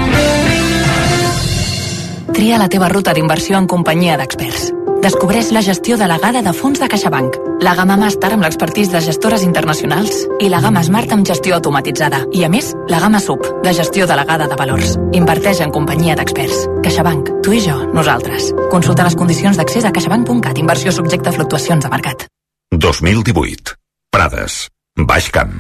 [2.37, 4.76] Tria la teva ruta d'inversió en companyia d'experts.
[5.07, 9.45] Descobreix la gestió delegada de fons de CaixaBank, la gamma Master amb l'expertís de gestores
[9.47, 12.25] internacionals i la gamma Smart amb gestió automatitzada.
[12.35, 14.97] I a més, la gamma Sub, de gestió delegada de valors.
[15.15, 16.65] Inverteix en companyia d'experts.
[16.83, 18.49] CaixaBank, tu i jo, nosaltres.
[18.73, 20.59] Consulta les condicions d'accés a caixabank.cat.
[20.59, 22.27] Inversió subjecte a fluctuacions de mercat.
[22.75, 23.79] 2018.
[24.11, 24.59] Prades.
[24.99, 25.55] Baix Camp.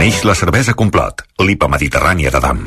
[0.00, 2.66] Neix la cervesa Complot, l'IPA mediterrània de Dam.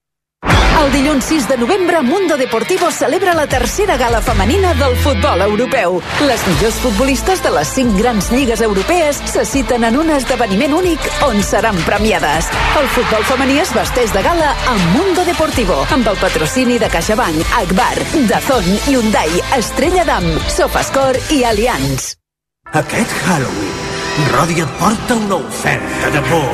[0.81, 5.99] El dilluns 6 de novembre, Mundo Deportivo celebra la tercera gala femenina del futbol europeu.
[6.25, 11.05] Les millors futbolistes de les cinc grans lligues europees se citen en un esdeveniment únic
[11.27, 12.49] on seran premiades.
[12.81, 17.45] El futbol femení es vesteix de gala amb Mundo Deportivo, amb el patrocini de CaixaBank,
[17.61, 18.01] Akbar,
[18.31, 22.15] Dazón, Hyundai, Estrella d'Am, Sofascor i Allianz.
[22.73, 24.00] Aquest Halloween,
[24.31, 26.49] Rodi et porta una oferta de por.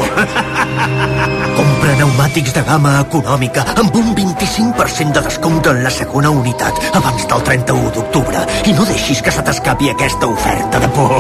[1.58, 7.26] Compra pneumàtics de gamma econòmica amb un 25% de descompte en la segona unitat abans
[7.28, 11.14] del 31 d'octubre i no deixis que se t'escapi aquesta oferta de por.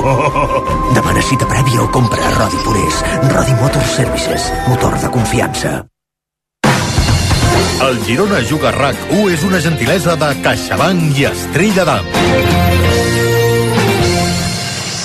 [0.97, 3.03] Demana cita prèvia o compra a Rodi Purés.
[3.33, 5.77] Rodi Motor Services, motor de confiança.
[7.87, 13.26] El Girona Juga RAC1 és una gentilesa de CaixaBank i Estrella d'Am.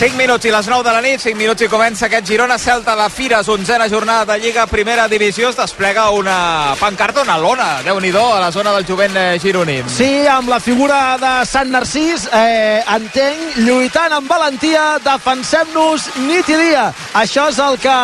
[0.03, 3.05] 5 minuts i les 9 de la nit, 5 minuts i comença aquest Girona-Celta de
[3.15, 5.53] Fires, onzena jornada de Lliga Primera Divisió.
[5.53, 9.85] Es desplega una pancarta, una lona, déu nhi a la zona del jovent eh, gironí.
[9.87, 16.59] Sí, amb la figura de Sant Narcís, eh, entenc, lluitant amb valentia, defensem-nos nit i
[16.59, 16.93] dia.
[17.15, 17.99] Això és el que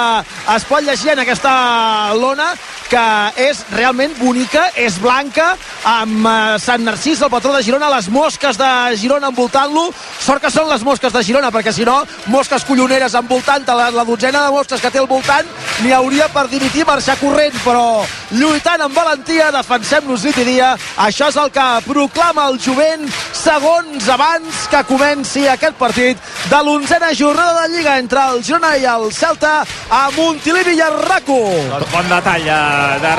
[0.55, 2.53] es pot llegir en aquesta lona,
[2.89, 3.07] que
[3.51, 5.51] és realment bonica, és blanca,
[5.83, 8.71] amb eh, Sant Narcís, el patró de Girona, les mosques de
[9.03, 9.89] Girona envoltant-lo.
[10.23, 14.05] Sort que són les mosques de Girona, perquè si no, mosques colloneres envoltant la, la
[14.05, 15.46] dotzena de mosques que té al voltant,
[15.83, 18.05] n'hi hauria per dimitir, marxar corrent, però
[18.37, 20.74] lluitant amb valentia, defensem-nos nit i dia.
[21.01, 23.07] Això és el que proclama el jovent
[23.38, 26.20] segons abans que comenci aquest partit
[26.51, 31.38] de l'onzena jornada de Lliga entre el Girona i el Celta a Montilivi i Arraco.
[31.70, 32.61] Doncs bon detall de,
[33.05, 33.14] de,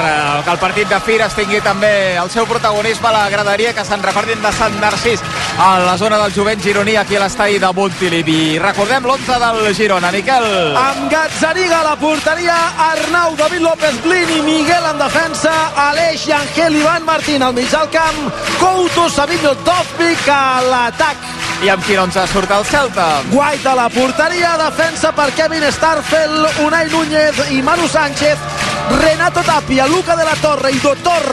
[0.46, 3.10] que el partit de Fires tingui també el seu protagonisme.
[3.10, 5.24] La graderia que se'n recordin de Sant Narcís
[5.58, 8.59] a la zona del jovent gironí aquí a l'estadi de Montilivi.
[8.60, 10.76] Recordem l'11 del Girona, Miquel.
[10.76, 12.56] Amb Gazzariga a la porteria,
[12.90, 15.54] Arnau, David López, Blini, Miguel en defensa,
[15.88, 18.18] Aleix i Angel Ivan Martín al mig del camp,
[18.60, 21.24] Couto, Savinho, Dovvik a l'atac.
[21.64, 23.08] I amb quin 11 surt el Celta?
[23.32, 28.44] Guait a la porteria, defensa per Kevin Starfel, Unai Núñez i Manu Sánchez,
[29.00, 31.30] Renato Tapia, Luca de la Torre i Dotor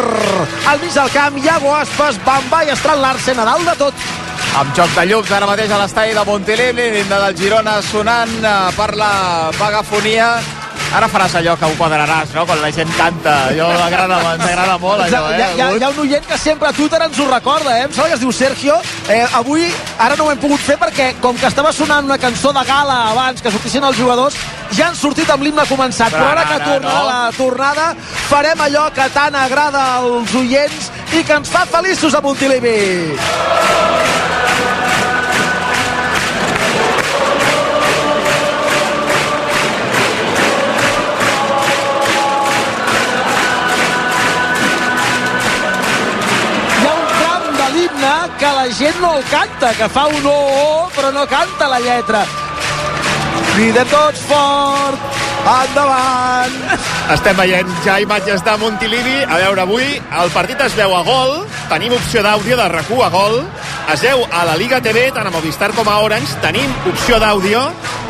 [0.70, 4.06] al mig del camp, Iago Aspas, Bamba i Estral Larsen a dalt de tot
[4.56, 6.84] amb joc de llums ara mateix a l'estadi de Montilivi,
[7.16, 10.36] l'himne del Girona sonant eh, per la pagafonia
[10.96, 12.44] Ara faràs allò que ho quadraràs, no?
[12.46, 13.32] Quan la gent canta.
[13.56, 15.34] Jo m'agrada molt, allò, eh?
[15.34, 17.74] Hi ha, hi, ha, hi ha un oient que sempre a Twitter ens ho recorda,
[17.74, 17.88] eh?
[17.88, 18.76] Em sembla que es diu Sergio.
[19.10, 19.66] Eh, avui,
[19.98, 23.00] ara no ho hem pogut fer perquè, com que estava sonant una cançó de gala
[23.10, 24.38] abans que sortissin els jugadors,
[24.78, 26.14] ja han sortit amb l'himne començat.
[26.14, 27.02] Però ara que torna no?
[27.10, 27.90] la tornada,
[28.30, 33.85] farem allò que tant agrada als oients i que ens fa feliços a Montilivi.
[48.38, 51.80] Que la gent no el canta, que fa un oh, oh però no canta la
[51.80, 52.24] lletra.
[53.54, 56.56] Cridem tots fort, endavant!
[57.14, 59.16] Estem veient ja imatges de Montilivi.
[59.24, 59.86] A veure, avui
[60.22, 61.38] el partit es veu a gol,
[61.70, 63.40] tenim opció d'àudio de recu a gol,
[63.94, 67.64] es veu a la Liga TV, tant a Movistar com a Orange, tenim opció d'àudio,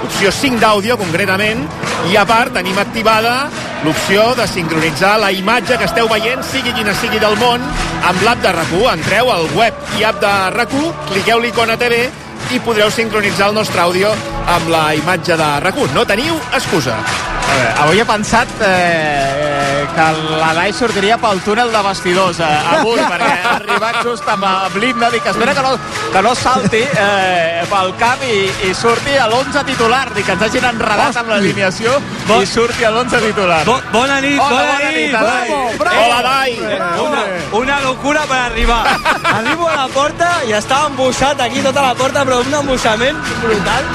[0.08, 1.62] opció 5 d'àudio concretament,
[2.10, 3.36] i a part tenim activada
[3.84, 7.62] l'opció de sincronitzar la imatge que esteu veient, sigui quina sigui del món,
[8.08, 10.74] amb l'app de rac Entreu al web i app de rac
[11.10, 12.06] cliqueu l'icona TV
[12.54, 14.14] i podreu sincronitzar el nostre àudio
[14.46, 17.25] amb la imatge de rac No teniu excusa.
[17.48, 20.06] Veure, avui he pensat eh, que
[20.40, 25.10] l'Adai sortiria pel túnel de vestidors eh, avui, perquè ha arribat just amb, amb l'himne,
[25.14, 25.74] dic, espera que no,
[26.12, 28.36] que no salti eh, pel camp i,
[28.68, 31.96] i surti a l'11 titular, dic, que ens hagin enredat amb l'alineació
[32.36, 33.62] i surti a l'11 titular.
[33.68, 34.98] Bo, bona nit, Hola, bona, bona nit.
[35.06, 35.48] nit, Adai.
[35.48, 36.04] Bravo, bravo.
[36.04, 36.58] Hola, Adai.
[37.06, 37.24] Una,
[37.62, 38.82] una locura per arribar.
[39.36, 43.92] Arribo a la porta i estava embussat aquí tota la porta, però un embussament brutal.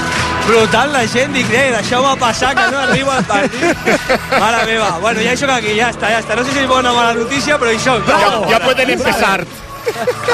[0.48, 3.90] Brutal la gent, dic, eh, deixeu-me passar que no arribo al partit.
[4.42, 6.36] Mare meva, bueno, ja hi soc aquí, ja està, ja està.
[6.36, 8.08] No sé si és bona o mala notícia, però hi soc.
[8.10, 9.44] Ja, ja pueden empezar.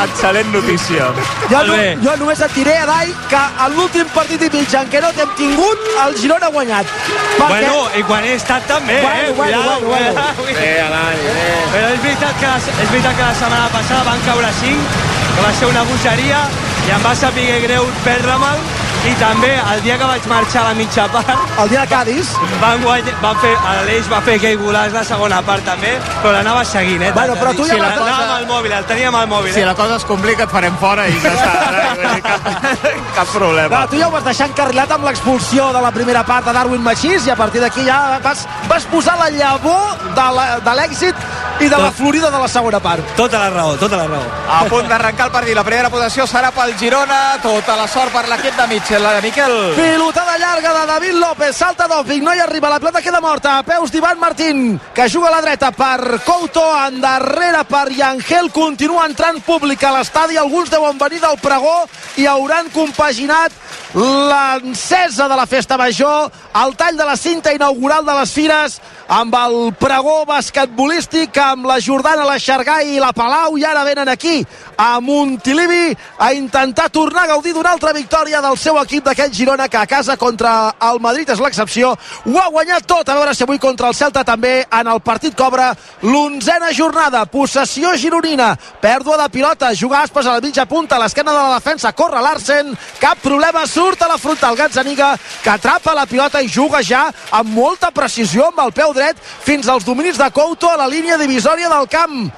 [0.03, 1.05] Excel·lent notícia.
[1.49, 5.01] Jo, no, jo només et diré, Adai, que a l'últim partit i mig en què
[5.03, 6.91] no t'hem tingut, el Girona ha guanyat.
[7.37, 7.47] Perquè...
[7.53, 9.33] Bueno, i quan he estat també, Bueno, eh?
[9.37, 10.59] bueno, Cuidado, bueno, bueno.
[10.59, 11.45] Bé, Adai, bé.
[11.75, 12.51] Però és veritat, que,
[12.83, 14.99] és veritat que la setmana passada van caure 5,
[15.37, 16.43] que va ser una bogeria,
[16.87, 18.67] i em va saber greu perdre'me'l,
[19.07, 21.29] i també el dia que vaig marxar a la mitja part...
[21.63, 22.31] El dia de Cádiz?
[22.61, 23.07] Van, guany...
[23.21, 23.53] van fer,
[23.87, 27.11] l'Eix va fer aquell golaç la segona part també, però l'anava seguint, eh?
[27.15, 29.65] Bueno, però tu ja vas- l'anava amb el mòbil, el teníem al mòbil, Si eh?
[29.69, 32.21] la cosa es complica et farem fora i ja està.
[32.27, 32.49] Cap,
[33.17, 33.71] cap problema.
[33.79, 36.83] No, tu ja ho vas deixar encarrilat amb l'expulsió de la primera part de Darwin
[36.83, 41.15] Machís i a partir d'aquí ja vas, vas posar la llavor de la- de l'èxit
[41.59, 43.15] i de la florida de la segona part.
[43.15, 44.23] Tota la raó, tota la raó.
[44.49, 45.55] A punt d'arrencar el partit.
[45.55, 47.37] La primera posició serà pel Girona.
[47.41, 49.03] Tota la sort per l'equip de Mitchell.
[49.03, 49.57] La de Miquel.
[49.75, 53.63] Pilotada llarga de David López, salta Dòfic, no hi arriba, la plata queda morta, a
[53.63, 59.41] peus d'Ivan Martín, que juga a la dreta per Couto, endarrere per Yangel, continua entrant
[59.45, 63.53] públic a l'estadi, alguns deuen venir del pregó i hauran compaginat
[63.93, 66.31] l'encesa de la festa major,
[66.63, 71.79] el tall de la cinta inaugural de les fires, amb el pregó basquetbolístic, amb la
[71.79, 74.41] Jordana, la Xargai i la Palau, i ara venen aquí,
[74.77, 79.67] a Montilivi, a intentar tornar a gaudir d'una altra victòria del seu equip d'aquell Girona,
[79.67, 81.93] que a casa contra el Madrid és l'excepció,
[82.25, 85.35] ho ha guanyat tot, a veure si avui contra el Celta també en el partit
[85.37, 85.71] cobra
[86.03, 91.31] l'onzena jornada, possessió gironina, pèrdua de pilota, juga Aspas a la mitja punta, a l'esquena
[91.31, 96.05] de la defensa, corre Larsen, cap problema, surt a la frontal Gazzaniga, que atrapa la
[96.05, 100.29] pilota i juga ja amb molta precisió amb el peu dret fins als dominis de
[100.31, 102.31] Couto a la línia divisòria del camp.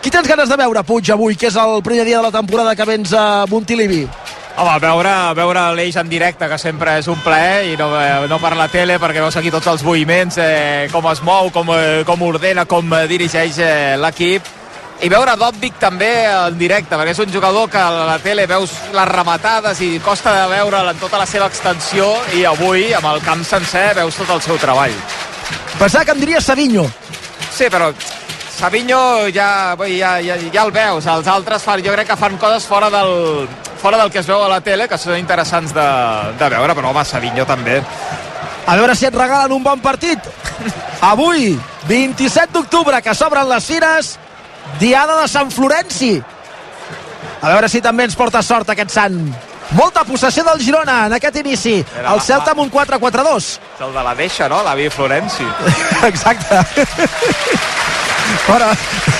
[0.00, 2.76] Qui tens ganes de veure, Puig, avui, que és el primer dia de la temporada
[2.78, 4.04] que vens a Montilivi?
[4.54, 8.38] Home, veure, veure l'Eix en directe, que sempre és un plaer, i no, eh, no
[8.38, 12.04] per la tele, perquè veus aquí tots els moviments, eh, com es mou, com, eh,
[12.06, 14.46] com ordena, com eh, dirigeix eh, l'equip.
[15.02, 18.78] I veure Dobbic també en directe, perquè és un jugador que a la tele veus
[18.94, 23.24] les rematades i costa de veure'l en tota la seva extensió, i avui, amb el
[23.26, 24.94] camp sencer, veus tot el seu treball.
[25.80, 26.86] Pensava que em diria Savinho.
[27.50, 27.90] Sí, però
[28.60, 32.66] Savinho ja, ja, ja, ja el veus, els altres fan, jo crec que fan coses
[32.68, 33.48] fora del,
[33.80, 35.86] fora del que es veu a la tele, que són interessants de,
[36.38, 37.80] de veure, però home, Savinho també.
[38.68, 40.28] A veure si et regalen un bon partit.
[41.08, 41.54] Avui,
[41.88, 44.18] 27 d'octubre, que s'obren les fires,
[44.78, 46.18] Diada de Sant Florenci.
[47.40, 49.16] A veure si també ens porta sort aquest sant.
[49.72, 51.76] Molta possessió del Girona en aquest inici.
[51.96, 53.36] Era El la- Celta amb un 4-4-2.
[53.76, 54.62] És el de la deixa, no?
[54.66, 55.46] L'avi Florenci.
[56.10, 56.58] Exacte.
[58.46, 58.70] Però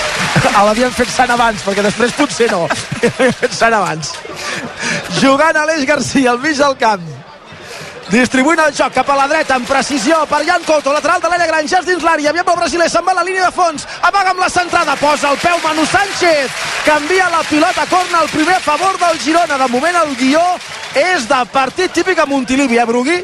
[0.67, 2.65] l'havien fet sant abans, perquè després potser no.
[3.03, 4.11] L'havien fet sant abans.
[5.21, 7.03] Jugant Aleix Garcia al mig del camp.
[8.11, 11.45] Distribuint el joc cap a la dreta amb precisió per Jan Couto, lateral de l'Aire
[11.47, 14.43] Granges dins l'àrea, aviam el brasiler, se'n va a la línia de fons, amaga amb
[14.43, 16.51] la centrada, posa el peu Manu Sánchez,
[16.83, 20.43] canvia la pilota, corna el primer a favor del Girona, de moment el guió
[20.91, 23.21] és de partit típic a Montilivi, eh, Brugui?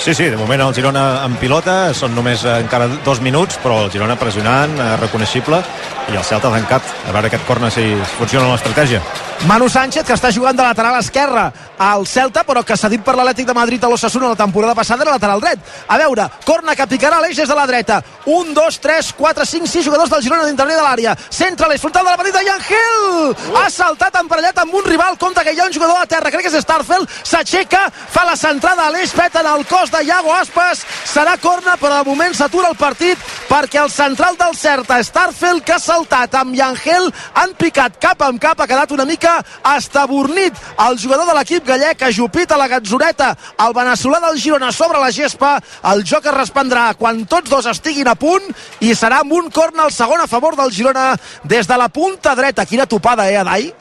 [0.00, 3.82] Sí, sí, de moment el Girona en pilota, són només eh, encara dos minuts, però
[3.84, 5.60] el Girona pressionant, eh, reconeixible,
[6.08, 6.96] i el Celta tancat.
[7.10, 9.04] A veure aquest corna si funciona l'estratègia.
[9.48, 11.46] Manu Sánchez, que està jugant de lateral esquerre
[11.80, 15.00] al Celta, però que s'ha dit per l'Atlètic de Madrid a l'Ossassuna la temporada passada
[15.00, 15.62] era lateral dret.
[15.88, 18.02] A veure, corna que picarà l'eix des de la dreta.
[18.28, 21.14] Un, dos, tres, quatre, cinc, sis jugadors del Girona d'interior de l'àrea.
[21.32, 23.56] Centra l'eix frontal de la petita i Angel!
[23.62, 26.28] Ha saltat emparellat amb un rival contra que hi ha un jugador a terra.
[26.28, 27.08] Crec que és Starfel.
[27.24, 30.84] S'aixeca, fa la centrada a l'eix, peta en el cos de Iago Aspas.
[31.08, 33.16] Serà corna, però de moment s'atura el partit
[33.48, 37.08] perquè el central del Certa, Starfel, que ha saltat amb Yangel,
[37.40, 39.29] han picat cap amb cap, ha quedat una mica
[39.76, 43.32] estabornit el jugador de l'equip gallec, ajupit a la gatzoneta,
[43.66, 45.56] el veneçolà del Girona sobre la gespa,
[45.92, 48.48] el joc es respondrà quan tots dos estiguin a punt
[48.80, 51.12] i serà amb un corna al segon a favor del Girona
[51.44, 52.66] des de la punta dreta.
[52.66, 53.72] Quina topada, eh, Adai?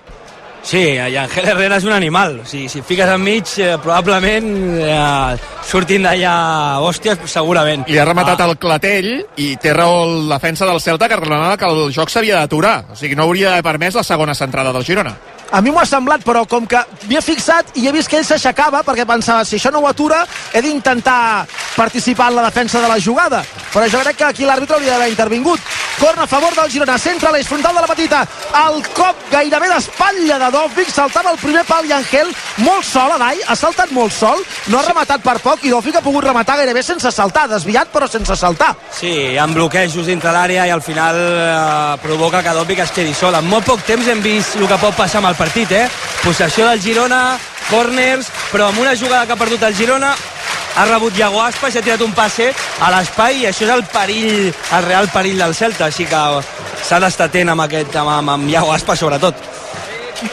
[0.62, 2.42] Sí, i Ángel Herrera és un animal.
[2.44, 4.50] O sigui, si et fiques enmig, eh, probablement
[4.84, 6.34] eh, surtin d'allà
[6.84, 7.86] hòsties, segurament.
[7.88, 9.10] Li ha rematat el clatell
[9.40, 12.92] i té raó el defensa del Celta que reclamava que el joc s'havia d'aturar.
[12.92, 15.16] O sigui, no hauria d'haver permès la segona centrada del Girona.
[15.52, 18.20] A mi m'ho ha semblat, però com que m'hi he fixat i he vist que
[18.20, 22.82] ell s'aixecava perquè pensava, si això no ho atura, he d'intentar participar en la defensa
[22.82, 23.44] de la jugada.
[23.74, 25.60] Però jo crec que aquí l'àrbitre hauria d'haver intervingut.
[26.00, 28.22] Corna a favor del Girona, centre l'eix frontal de la petita.
[28.56, 32.30] El cop gairebé d'espatlla de Dòfic, saltava el primer pal i Angel,
[32.64, 34.40] molt sol, Adai, ha saltat molt sol,
[34.72, 38.08] no ha rematat per poc i Dòfic ha pogut rematar gairebé sense saltar, desviat però
[38.08, 38.72] sense saltar.
[38.96, 43.36] Sí, ha bloquejos dintre l'àrea i al final eh, provoca que Dòfic es quedi sol.
[43.36, 45.88] En molt poc temps hem vist el que pot passar amb el partit, eh?
[46.24, 47.38] Possessió del Girona,
[47.70, 50.12] corners, però amb una jugada que ha perdut el Girona,
[50.76, 53.86] ha rebut Iago Aspas i ha tirat un passe a l'espai i això és el
[53.94, 56.22] perill, el real perill del Celta, així que
[56.88, 59.48] s'ha d'estar atent amb, aquest, amb, amb, Iago Aspas sobretot.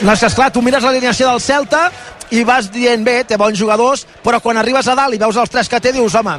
[0.01, 1.87] No, és esclar, tu mires l'alineació del Celta
[2.31, 5.51] i vas dient, bé, té bons jugadors, però quan arribes a dalt i veus els
[5.51, 6.37] tres que té, dius, home,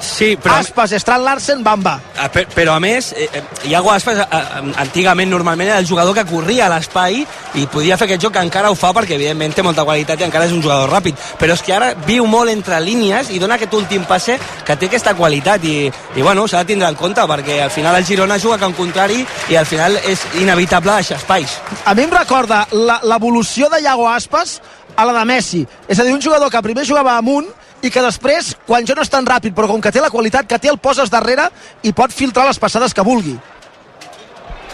[0.00, 0.56] sí, però...
[0.58, 1.98] Aspas, Strand Larsen, Bamba.
[2.18, 5.86] Ah, per- Però a més, eh, eh, Iago Aspas eh, eh, antigament normalment era el
[5.86, 7.20] jugador que corria a l'espai
[7.54, 10.24] i podia fer aquest joc que encara ho fa perquè evidentment té molta qualitat i
[10.26, 13.54] encara és un jugador ràpid però és que ara viu molt entre línies i dona
[13.58, 15.76] aquest últim passe que té aquesta qualitat i,
[16.16, 19.24] i bueno, s'ha de tindre en compte perquè al final el Girona juga camp contrari
[19.48, 24.08] i al final és inevitable deixar espais A mi em recorda la- l'evolució de Iago
[24.08, 24.58] Aspas
[24.98, 25.62] a la de Messi.
[25.86, 27.46] És a dir, un jugador que primer jugava amunt
[27.86, 30.48] i que després, quan ja no és tan ràpid, però com que té la qualitat
[30.50, 31.46] que té, el poses darrere
[31.86, 33.36] i pot filtrar les passades que vulgui.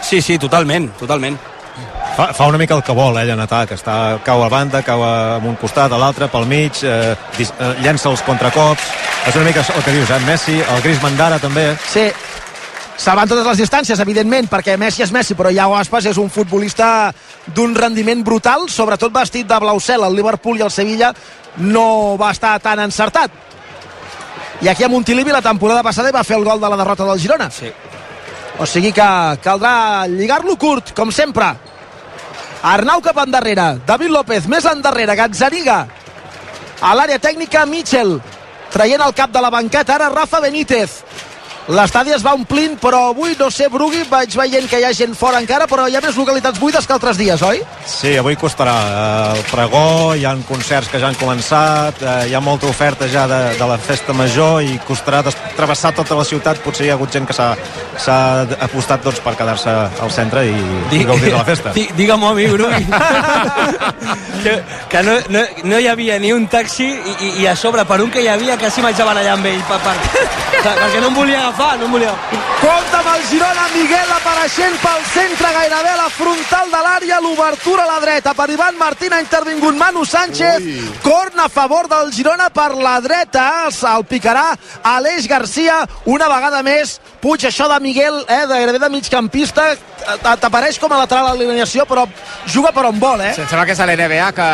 [0.01, 1.37] Sí, sí, totalment, totalment.
[2.15, 3.75] Fa, fa una mica el que vol, ell, en atac.
[3.77, 3.95] Està,
[4.25, 7.73] cau a banda, cau a, a un costat, a l'altre, pel mig, eh, dis, eh,
[7.85, 8.85] llença els contracops.
[9.29, 10.21] És una mica el que dius, eh?
[10.29, 11.73] Messi, el Griezmann d'ara també.
[11.91, 12.07] Sí,
[12.97, 17.13] salvant totes les distàncies, evidentment, perquè Messi és Messi, però Iago Aspas és un futbolista
[17.55, 20.05] d'un rendiment brutal, sobretot vestit de blau cel.
[20.07, 21.13] El Liverpool i el Sevilla
[21.59, 23.31] no va estar tan encertat.
[24.63, 27.21] I aquí a Montilivi la temporada passada va fer el gol de la derrota del
[27.21, 27.51] Girona.
[27.51, 27.73] Sí.
[28.59, 29.09] O sigui que
[29.43, 31.51] caldrà lligar-lo curt, com sempre.
[32.65, 35.83] Arnau cap endarrere, David López més endarrere, Gazzariga
[36.85, 38.19] a l'àrea tècnica, Mitchell
[38.73, 40.99] traient el cap de la banqueta, ara Rafa Benítez
[41.69, 45.15] l'estadi es va omplint però avui no sé, Brugui, vaig veient que hi ha gent
[45.17, 47.63] fora encara, però hi ha més localitats buides que altres dies, oi?
[47.89, 48.75] Sí, avui costarà.
[48.75, 53.09] Eh, El pregó, hi han concerts que ja han començat, eh, hi ha molta oferta
[53.09, 55.23] ja de, de la festa major i costarà
[55.57, 56.61] travessar tota la ciutat.
[56.65, 57.55] Potser hi ha hagut gent que s'ha
[57.97, 58.19] s'ha
[58.67, 59.71] apostat doncs, per quedar-se
[60.03, 60.55] al centre i,
[60.99, 61.73] i gaudir de la festa.
[61.77, 62.85] Di- Digue-m'ho a mi, Brugui.
[64.45, 67.85] que que no, no, no hi havia ni un taxi i, i, i a sobre,
[67.89, 69.95] per un que hi havia, quasi vaig a barallar amb ell, per, per,
[70.61, 72.15] per, perquè no em volia agafar, no em volia...
[72.61, 77.85] Compte amb el Girona, Miguel apareixent pel centre, gairebé a la frontal de l'àrea, l'obertura
[77.85, 78.33] a la dreta.
[78.35, 80.65] Per Ivan Martín ha intervingut Manu Sánchez.
[80.65, 80.79] Ui.
[81.05, 83.71] Corna a favor del Girona per la dreta.
[83.71, 84.47] Se'l picarà
[84.95, 85.83] Aleix Garcia.
[86.07, 89.71] Una vegada més, Puig, això de Miguel, eh, de gairebé de migcampista,
[90.23, 92.05] t'apareix com a lateral a l'alineació, però
[92.51, 93.33] juga per on vol, eh?
[93.35, 94.49] Sí, em sembla que és a l'NBA que,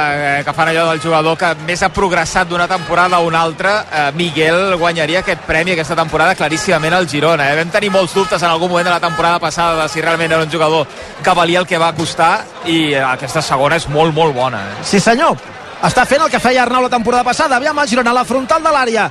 [0.46, 3.74] que fan allò del jugador que més ha progressat d'una temporada a una altra.
[3.90, 7.50] Eh, Miguel guanyaria aquest premi aquesta temporada claríssimament al Girona.
[7.50, 7.58] Eh?
[7.60, 10.42] Vam tenir molts dubtes en algun moment de la temporada passada de si realment era
[10.42, 10.86] un jugador
[11.22, 12.32] que valia el que va costar
[12.66, 14.62] i eh, aquesta segona és molt, molt bona.
[14.70, 14.84] Eh?
[14.84, 15.36] Sí, senyor.
[15.80, 17.56] Està fent el que feia Arnau la temporada passada.
[17.56, 19.10] Aviam el Girona, a la frontal de l'àrea.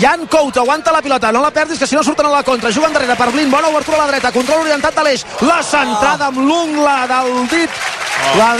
[0.00, 2.72] Jan Couto aguanta la pilota, no la perdis que si no surten a la contra,
[2.72, 6.32] juga endarrere per Blin, bona obertura a la dreta, control orientat de l'eix, la centrada
[6.32, 7.70] amb l'ungla del dit,
[8.38, 8.50] la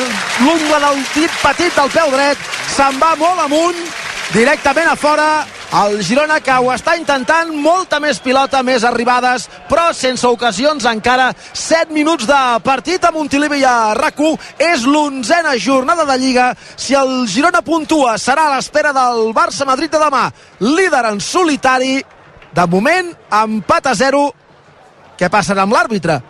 [0.45, 2.39] l'ungla del dit petit del peu dret,
[2.77, 3.83] se'n va molt amunt,
[4.31, 5.29] directament a fora,
[5.75, 11.33] el Girona que ho està intentant, molta més pilota, més arribades, però sense ocasions encara.
[11.35, 14.21] 7 minuts de partit a Montilivi i a rac
[14.59, 16.55] És l'onzena jornada de Lliga.
[16.77, 20.31] Si el Girona puntua, serà a l'espera del Barça-Madrid de demà.
[20.61, 22.05] Líder en solitari.
[22.55, 24.31] De moment, empat a 0.
[25.19, 26.21] Què passarà amb l'àrbitre?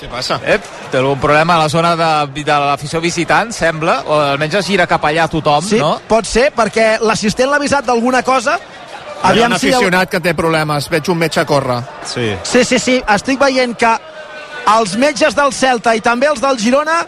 [0.00, 0.40] Què passa?
[0.44, 4.66] Ep, té algun problema a la zona de, de l'afició visitant, sembla, o almenys es
[4.66, 6.00] gira cap allà tothom, Sí, no?
[6.08, 8.58] pot ser, perquè l'assistent l'ha avisat d'alguna cosa.
[9.24, 9.70] Hi ha un si...
[9.70, 10.90] aficionat que té problemes.
[10.92, 11.78] Veig un metge córrer.
[12.04, 12.34] Sí.
[12.44, 13.94] Sí, sí, sí, estic veient que
[14.74, 17.04] els metges del Celta i també els del Girona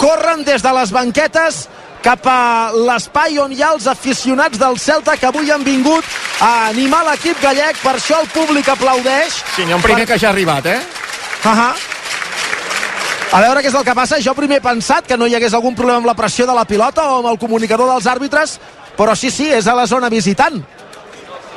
[0.00, 1.64] corren des de les banquetes
[2.04, 6.04] cap a l'espai on hi ha els aficionats del Celta que avui han vingut
[6.44, 9.40] a animar l'equip gallec, per això el públic aplaudeix.
[9.54, 10.80] Sí, n'hi ha un primer que ja ha arribat, eh?
[11.44, 11.93] Uh -huh.
[13.32, 14.20] A veure què és el que passa.
[14.22, 16.66] Jo primer he pensat que no hi hagués algun problema amb la pressió de la
[16.68, 18.58] pilota o amb el comunicador dels àrbitres,
[18.96, 20.62] però sí, sí, és a la zona visitant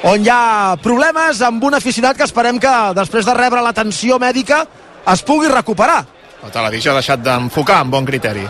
[0.06, 4.64] on hi ha problemes amb un aficionat que esperem que després de rebre l'atenció mèdica
[5.08, 6.04] es pugui recuperar.
[6.44, 8.46] La televisió ha deixat d'enfocar amb bon criteri.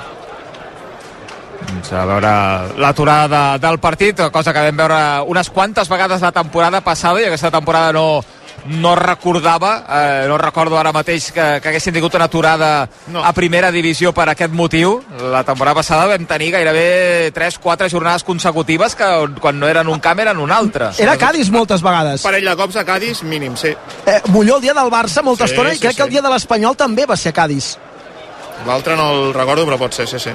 [1.68, 2.32] Doncs a veure
[2.80, 4.99] l'aturada de, del partit, cosa que vam veure
[5.32, 8.22] unes quantes vegades la temporada passada i aquesta temporada no,
[8.65, 13.23] no recordava, eh, no recordo ara mateix que, que haguessin tingut una aturada no.
[13.23, 14.97] a primera divisió per aquest motiu.
[15.31, 19.07] La temporada passada vam tenir gairebé 3-4 jornades consecutives que
[19.39, 20.91] quan no eren un camp eren un altre.
[20.99, 22.25] Era Cádiz moltes vegades.
[22.25, 23.73] Parell de cops a Cádiz, mínim, sí.
[24.05, 25.97] Eh, Molló el dia del Barça molta Sí, estona i sí, crec sí.
[25.97, 27.77] que el dia de l'Espanyol també va ser a Cádiz.
[28.67, 30.33] L'altre no el recordo, però pot ser, sí, sí.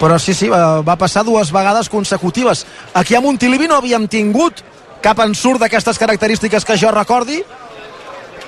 [0.00, 2.64] Però sí, sí, va, va passar dues vegades consecutives.
[2.94, 4.62] Aquí a Montilivi no havíem tingut
[5.02, 7.40] cap ensurt d'aquestes característiques que jo recordi,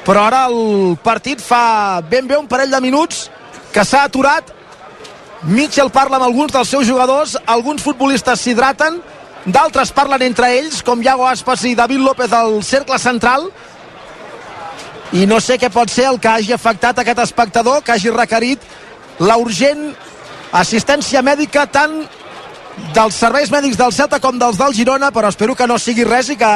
[0.06, 3.28] però ara el partit fa ben bé un parell de minuts
[3.72, 4.50] que s'ha aturat.
[5.42, 9.00] Mitchell parla amb alguns dels seus jugadors, alguns futbolistes s'hidraten,
[9.46, 13.48] d'altres parlen entre ells, com Iago Aspas i David López al cercle central,
[15.12, 18.62] i no sé què pot ser el que hagi afectat aquest espectador, que hagi requerit
[19.20, 19.90] la urgent
[20.52, 22.02] assistència mèdica tant
[22.94, 26.32] dels serveis mèdics del Celta com dels del Girona, però espero que no sigui res
[26.32, 26.52] i que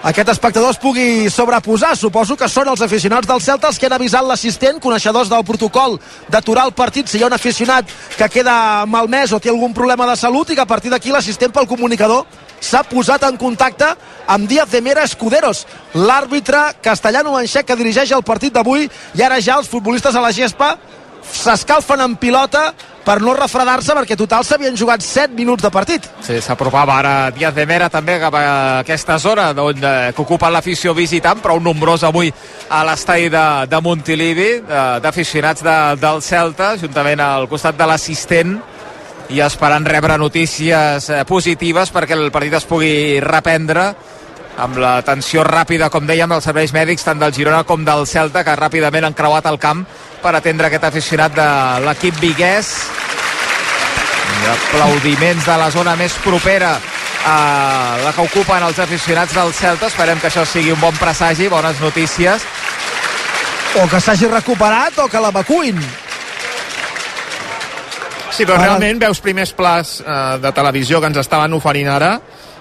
[0.00, 1.92] aquest espectador es pugui sobreposar.
[1.96, 5.98] Suposo que són els aficionats del Celta els que han avisat l'assistent, coneixedors del protocol
[6.32, 10.08] d'aturar el partit si hi ha un aficionat que queda malmès o té algun problema
[10.08, 12.24] de salut i que a partir d'aquí l'assistent pel comunicador
[12.60, 13.88] s'ha posat en contacte
[14.26, 19.40] amb Díaz de Mera Escuderos, l'àrbitre castellano manxec que dirigeix el partit d'avui i ara
[19.40, 20.76] ja els futbolistes a la gespa
[21.32, 22.70] s'escalfen en pilota
[23.04, 26.06] per no refredar-se perquè total s'havien jugat 7 minuts de partit.
[26.22, 28.44] Sí, s'apropava ara Díaz de Mera també cap a
[28.80, 32.32] aquesta zona on, eh, que ocupa l'afició visitant, prou nombrós avui
[32.68, 34.50] a l'estadi de, de Montilivi,
[35.02, 38.58] d'aficionats de, del Celta, juntament al costat de l'assistent
[39.30, 43.92] i esperant rebre notícies eh, positives perquè el partit es pugui reprendre
[44.60, 48.56] amb l'atenció ràpida, com dèiem, dels serveis mèdics tant del Girona com del Celta, que
[48.58, 49.86] ràpidament han creuat el camp
[50.22, 51.48] per atendre aquest aficionat de
[51.86, 52.72] l'equip viguès
[54.30, 56.74] i aplaudiments de la zona més propera
[57.26, 57.36] a
[58.00, 59.90] la que ocupen els aficionats del Celta.
[59.90, 62.46] Esperem que això sigui un bon presagi, bones notícies.
[63.80, 65.80] O que s'hagi recuperat o que l'evacuïn.
[68.30, 72.14] Sí, però realment veus primers plats eh, de televisió que ens estaven oferint ara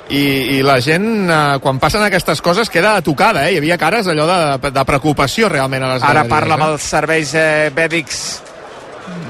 [0.10, 3.54] i, i la gent, eh, quan passen aquestes coses, queda tocada, eh?
[3.54, 6.72] Hi havia cares allò de, de preocupació realment a les Ara parla amb eh?
[6.74, 8.24] els serveis eh, mèdics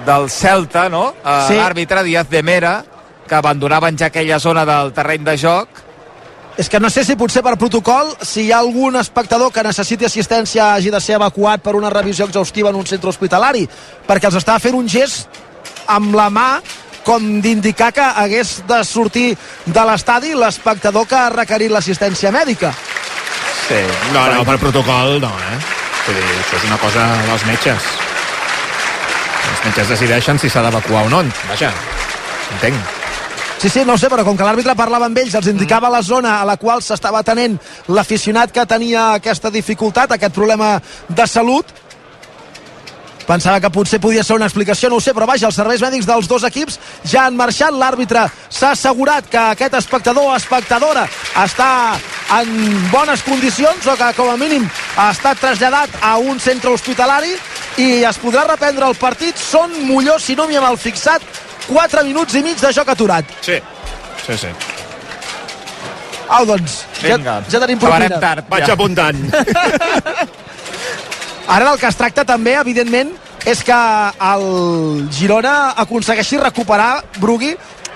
[0.07, 1.09] del Celta, no?
[1.19, 1.59] Eh, Sí.
[1.59, 2.79] L'àrbitre Díaz de Mera,
[3.27, 5.83] que abandonaven ja aquella zona del terreny de joc.
[6.59, 10.07] És que no sé si potser per protocol, si hi ha algun espectador que necessiti
[10.07, 13.63] assistència hagi de ser evacuat per una revisió exhaustiva en un centre hospitalari,
[14.07, 15.29] perquè els estava fent un gest
[15.87, 16.49] amb la mà
[17.09, 19.29] com d'indicar que hagués de sortir
[19.65, 22.69] de l'estadi l'espectador que ha requerit l'assistència mèdica.
[23.65, 23.79] Sí.
[24.13, 25.57] No, no, per protocol no, eh?
[26.05, 27.89] Vull dir, això és una cosa dels metges.
[29.49, 31.23] Els metges decideixen si s'ha d'evacuar o no.
[31.49, 31.73] Vaja,
[32.53, 32.95] entenc.
[33.59, 35.99] Sí, sí, no ho sé, però com que l'àrbitre parlava amb ells, els indicava la
[36.05, 37.57] zona a la qual s'estava atenent
[37.91, 40.75] l'aficionat que tenia aquesta dificultat, aquest problema
[41.09, 41.73] de salut,
[43.29, 46.07] pensava que potser podia ser una explicació, no ho sé, però vaja, els serveis mèdics
[46.09, 51.05] dels dos equips ja han marxat, l'àrbitre s'ha assegurat que aquest espectador o espectadora
[51.43, 51.69] està
[52.39, 52.49] en
[52.93, 54.65] bones condicions o que com a mínim
[54.97, 57.35] ha estat traslladat a un centre hospitalari
[57.77, 59.37] i es podrà reprendre el partit.
[59.37, 61.23] Són Molló, si no m'hi ha mal fixat,
[61.69, 63.37] 4 minuts i mig de joc aturat.
[63.45, 63.59] Sí,
[64.25, 64.51] sí, sí.
[66.29, 68.21] Au, doncs, Vinga, ja, ja tenim acabarem propina.
[68.21, 68.75] tard, Vaig ja.
[68.75, 69.17] apuntant.
[71.49, 73.09] Ara del que es tracta també, evidentment,
[73.49, 74.43] és que el
[75.09, 77.55] Girona aconsegueixi recuperar, Brugui,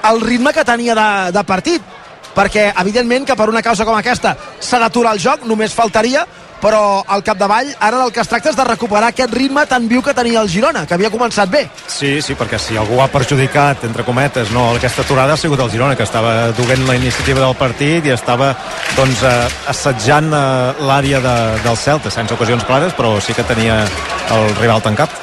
[0.10, 1.92] el ritme que tenia de, de partit.
[2.34, 6.26] Perquè, evidentment, que per una causa com aquesta s'ha d'aturar el joc, només faltaria,
[6.64, 10.02] però al capdavall ara del que es tracta és de recuperar aquest ritme tan viu
[10.02, 11.66] que tenia el Girona, que havia començat bé.
[11.92, 15.72] Sí, sí, perquè si algú ha perjudicat, entre cometes, no, aquesta aturada ha sigut el
[15.74, 18.54] Girona, que estava duent la iniciativa del partit i estava
[18.96, 19.36] doncs, eh,
[19.74, 21.36] assetjant eh, l'àrea de,
[21.68, 23.84] del Celta, sense ocasions clares, però sí que tenia
[24.32, 25.20] el rival tancat.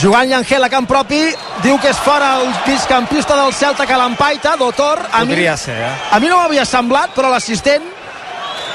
[0.00, 1.20] Jugant Llangel a camp propi,
[1.60, 5.04] diu que és fora el migcampista del Celta que l'empaita, Dotor.
[5.12, 5.96] A mi, ser, eh?
[6.12, 8.00] a mi no m'havia semblat, però l'assistent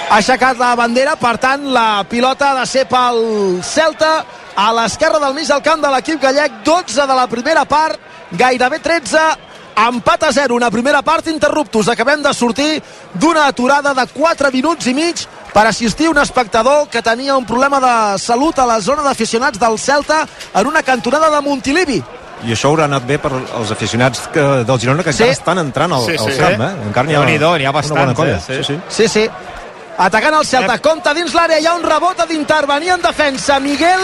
[0.09, 4.13] ha aixecat la bandera, per tant la pilota ha de ser pel Celta
[4.57, 7.99] a l'esquerra del mig del camp de l'equip gallec 12 de la primera part
[8.31, 9.19] gairebé 13
[9.87, 12.81] empat a 0, una primera part interruptus acabem de sortir
[13.13, 15.21] d'una aturada de 4 minuts i mig
[15.53, 19.77] per assistir un espectador que tenia un problema de salut a la zona d'aficionats del
[19.77, 21.99] Celta en una cantonada de Montilivi
[22.45, 25.23] I això haurà anat bé per als aficionats que, del Girona que Sí.
[25.23, 26.37] encara estan entrant al, Sí, al sí.
[26.39, 26.73] camp, eh?
[26.87, 28.35] Encara n'hi ha, n'hi ha una bona bastants, colla.
[28.37, 28.41] eh?
[28.45, 28.63] Sí.
[28.63, 28.79] sí.
[28.89, 29.29] Sí, sí.
[29.97, 33.57] Atacant el Celta, compta dins l'àrea, hi ha un rebot a d'intervenir en defensa.
[33.59, 34.03] Miguel,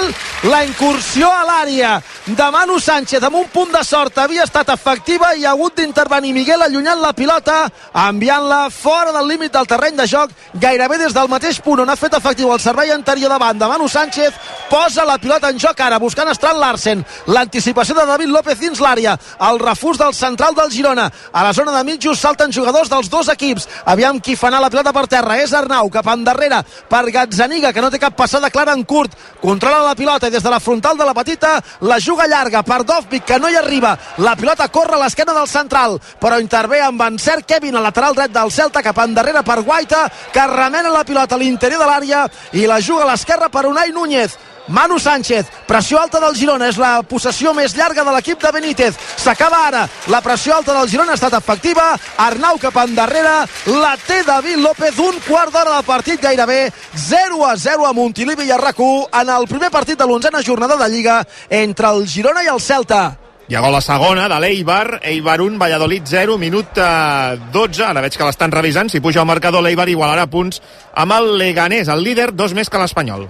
[0.50, 5.34] la incursió a l'àrea de Manu Sánchez amb un punt de sort havia estat efectiva
[5.36, 7.66] i ha hagut d'intervenir Miguel allunyant la pilota
[8.00, 11.98] enviant-la fora del límit del terreny de joc gairebé des del mateix punt on ha
[12.00, 13.68] fet efectiu el servei anterior de banda.
[13.68, 14.38] Manu Sánchez
[14.70, 17.04] posa la pilota en joc ara buscant Strand Larsen.
[17.28, 19.18] L'anticipació de David López dins l'àrea
[19.50, 21.10] el refús del central del Girona.
[21.34, 23.68] A la zona de mitjos salten jugadors dels dos equips.
[23.86, 25.38] Aviam qui fa anar la pilota per terra.
[25.44, 29.12] És Arnau cap endarrere per Gazzaniga que no té cap passada clara en curt.
[29.42, 32.84] Controla la pilota i des de la frontal de la petita la juga llarga per
[32.84, 33.98] Dovvik que no hi arriba.
[34.18, 38.32] La pilota corre a l'esquena del central però intervé amb encert Kevin al lateral dret
[38.32, 42.68] del Celta cap endarrere per Guaita que remena la pilota a l'interior de l'àrea i
[42.70, 44.38] la juga a l'esquerra per Unai Núñez
[44.68, 48.96] Manu Sánchez, pressió alta del Girona és la possessió més llarga de l'equip de Benítez.
[49.20, 51.90] S'acaba ara, la pressió alta del Girona ha estat efectiva,
[52.24, 53.42] Arnau cap endarrere.
[53.68, 58.48] La té David López un quart d'hora de partit gairebé 0 a 0 a Montilivi
[58.48, 62.44] i a rac en el primer partit de l'onzena jornada de Lliga entre el Girona
[62.44, 63.18] i el Celta.
[63.48, 68.02] Hi ha gol a segona de l'Eibar, Eibar 1, Valladolid 0, minut eh, 12, ara
[68.02, 70.64] veig que l'estan revisant, si puja el marcador l'Eibar igualarà punts
[70.96, 73.28] amb el Leganés, el líder, dos més que l'Espanyol.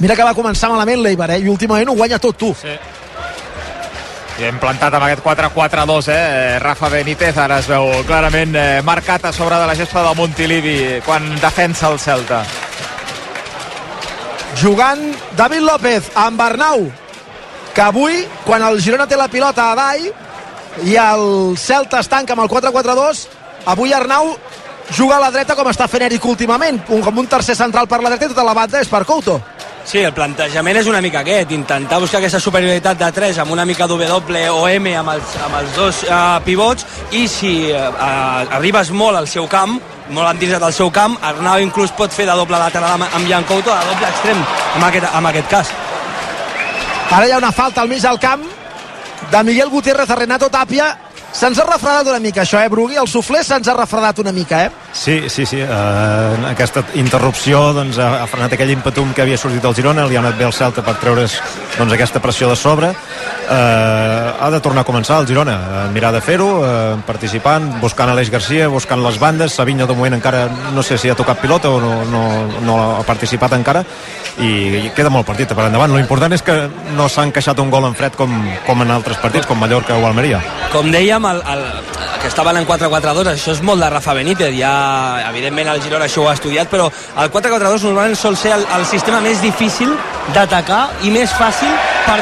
[0.00, 1.42] Mira que va començar malament l'Eibar, eh?
[1.44, 2.54] I últimament ho guanya tot tu.
[2.56, 2.72] Sí.
[4.40, 6.58] I hem plantat amb aquest 4-4-2, eh?
[6.62, 10.78] Rafa Benítez ara es veu clarament eh, marcat a sobre de la gespa de Montilivi
[11.04, 12.40] quan defensa el Celta.
[14.62, 15.04] Jugant
[15.36, 16.88] David López amb Arnau,
[17.74, 20.08] que avui, quan el Girona té la pilota a Dai
[20.88, 23.26] i el Celta es tanca amb el 4-4-2,
[23.68, 24.32] avui Arnau
[24.96, 28.00] juga a la dreta com està fent Eric últimament, un, com un tercer central per
[28.00, 29.36] la dreta i tota la banda és per Couto.
[29.84, 33.64] Sí, el plantejament és una mica aquest, intentar buscar aquesta superioritat de 3 amb una
[33.64, 37.88] mica W o M amb els, amb els dos uh, pivots i si uh,
[38.58, 39.78] arribes molt al seu camp,
[40.10, 43.48] molt endinsat al seu camp, Arnau inclús pot fer de doble lateral amb, amb Jan
[43.48, 44.40] Couto, de doble extrem
[44.76, 45.74] en aquest, en aquest cas.
[47.10, 48.44] Ara hi ha una falta al mig del camp
[49.30, 50.92] de Miguel Gutiérrez a Renato Tapia
[51.30, 52.96] Se'ns ha refredat una mica això, eh, Brugui?
[52.98, 54.70] El suflé se'ns ha refredat una mica, eh?
[54.92, 55.60] Sí, sí, sí.
[55.62, 60.18] Uh, aquesta interrupció doncs, ha, ha frenat aquell impetum que havia sortit al Girona, li
[60.18, 61.36] ha anat bé el Celta per treure's
[61.76, 62.90] doncs, aquesta pressió de sobre.
[62.90, 68.10] Uh, ha de tornar a començar el Girona, a mirar de fer-ho, uh, participant, buscant
[68.10, 69.54] Aleix Garcia, buscant les bandes.
[69.54, 72.24] Savinho, de moment, encara no sé si ha tocat pilota o no, no,
[72.66, 73.84] no ha participat encara,
[74.42, 74.50] i,
[74.88, 75.94] i queda molt partit per endavant.
[75.94, 76.56] Lo important és que
[76.98, 78.34] no s'ha encaixat un gol en fred com,
[78.66, 80.42] com en altres partits, com Mallorca o Almeria.
[80.74, 81.64] Com dèiem, el, el,
[82.20, 84.79] que estaven en 4-4-2, això és molt de Rafa Benítez, ja
[85.30, 88.86] evidentment el Girona això ho ha estudiat, però el 4-4-2 normalment sol ser el, el
[88.86, 89.92] sistema més difícil
[90.34, 91.72] d'atacar i més fàcil
[92.06, 92.18] per,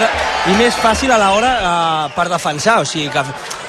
[0.48, 3.24] i més fàcil a l'hora uh, per defensar, o sigui que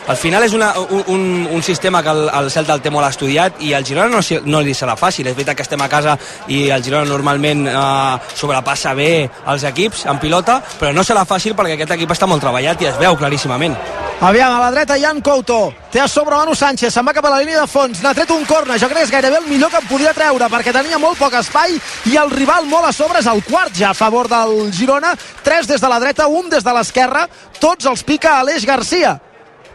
[0.08, 3.62] al final és una, un, un sistema que el, el Celta el té molt estudiat
[3.66, 5.28] i el Girona no, no li serà fàcil.
[5.30, 10.06] És veritat que estem a casa i el Girona normalment eh, sobrepassa bé els equips
[10.10, 13.18] en pilota, però no serà fàcil perquè aquest equip està molt treballat i es veu
[13.20, 13.78] claríssimament.
[14.20, 15.72] Aviam, a la dreta Jan Couto.
[15.94, 18.02] Té a sobre Manu Sánchez, se'n va cap a la línia de fons.
[18.04, 20.50] N'ha tret un corna, jo crec que és gairebé el millor que en podia treure
[20.52, 21.78] perquè tenia molt poc espai
[22.12, 25.72] i el rival molt a sobre és el quart ja a favor del Girona, tres
[25.72, 27.30] des de la dreta un des de l'esquerra,
[27.62, 29.16] tots els pica Aleix Garcia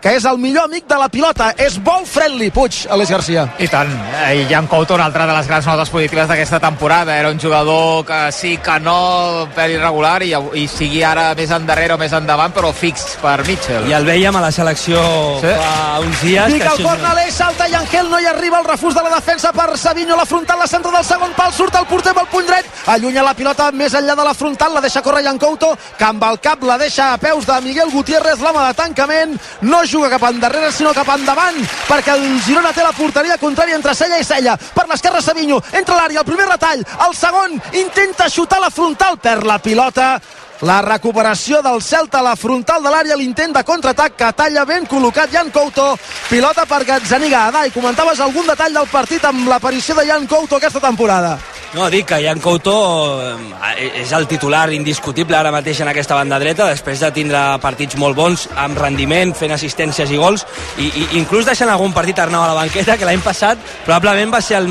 [0.04, 1.46] que és el millor amic de la pilota.
[1.56, 3.46] És ball friendly, Puig, Aleix Garcia.
[3.56, 3.88] I tant.
[4.36, 7.16] I Jan Couto, una altra de les grans notes positives d'aquesta temporada.
[7.16, 11.96] Era un jugador que sí, que no, per irregular, i, i sigui ara més endarrere
[11.96, 13.88] o més endavant, però fix per Mitchell.
[13.88, 15.00] I el veiem a la selecció
[15.40, 15.54] sí.
[15.56, 16.52] fa uns dies.
[16.52, 19.54] Pica el corna, Aleix, salta i Angel, no hi arriba el refús de la defensa
[19.56, 22.44] per Savinho, la frontal, la centre del segon pal, surt el porter amb el puny
[22.52, 26.08] dret, allunya la pilota més enllà de la frontal, la deixa córrer Jan Couto, que
[26.10, 29.93] amb el cap la deixa a peus de Miguel Gutiérrez, l'home de tancament, no juga
[30.02, 34.24] cap endarrere sinó cap endavant perquè el Girona té la porteria contrària entre cella i
[34.26, 39.18] cella per l'esquerra Savinho entra l'àrea, el primer retall, el segon intenta xutar la frontal
[39.18, 40.20] per la pilota
[40.64, 44.86] la recuperació del Celta a la frontal de l'àrea, l'intent de contraatac que talla ben
[44.86, 45.90] col·locat Jan Couto,
[46.30, 47.48] pilota per Gazzaniga.
[47.50, 51.36] Adai, comentaves algun detall del partit amb l'aparició de Jan Couto aquesta temporada?
[51.74, 52.72] No, dic que Jan Couto
[53.18, 57.96] eh, és el titular indiscutible ara mateix en aquesta banda dreta, després de tindre partits
[57.98, 60.44] molt bons, amb rendiment, fent assistències i gols,
[60.78, 63.58] i, i inclús deixant algun partit Arnau a la banqueta, que l'any passat
[63.88, 64.70] probablement va ser el,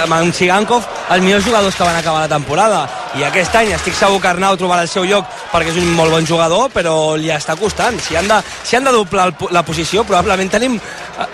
[0.00, 2.80] amb en Sigankov els millors jugadors que van acabar la temporada.
[3.14, 6.10] I aquest any estic segur que Arnau trobarà el seu lloc perquè és un molt
[6.10, 8.00] bon jugador, però li està costant.
[8.02, 10.74] Si han de, si han de doblar la posició, probablement tenim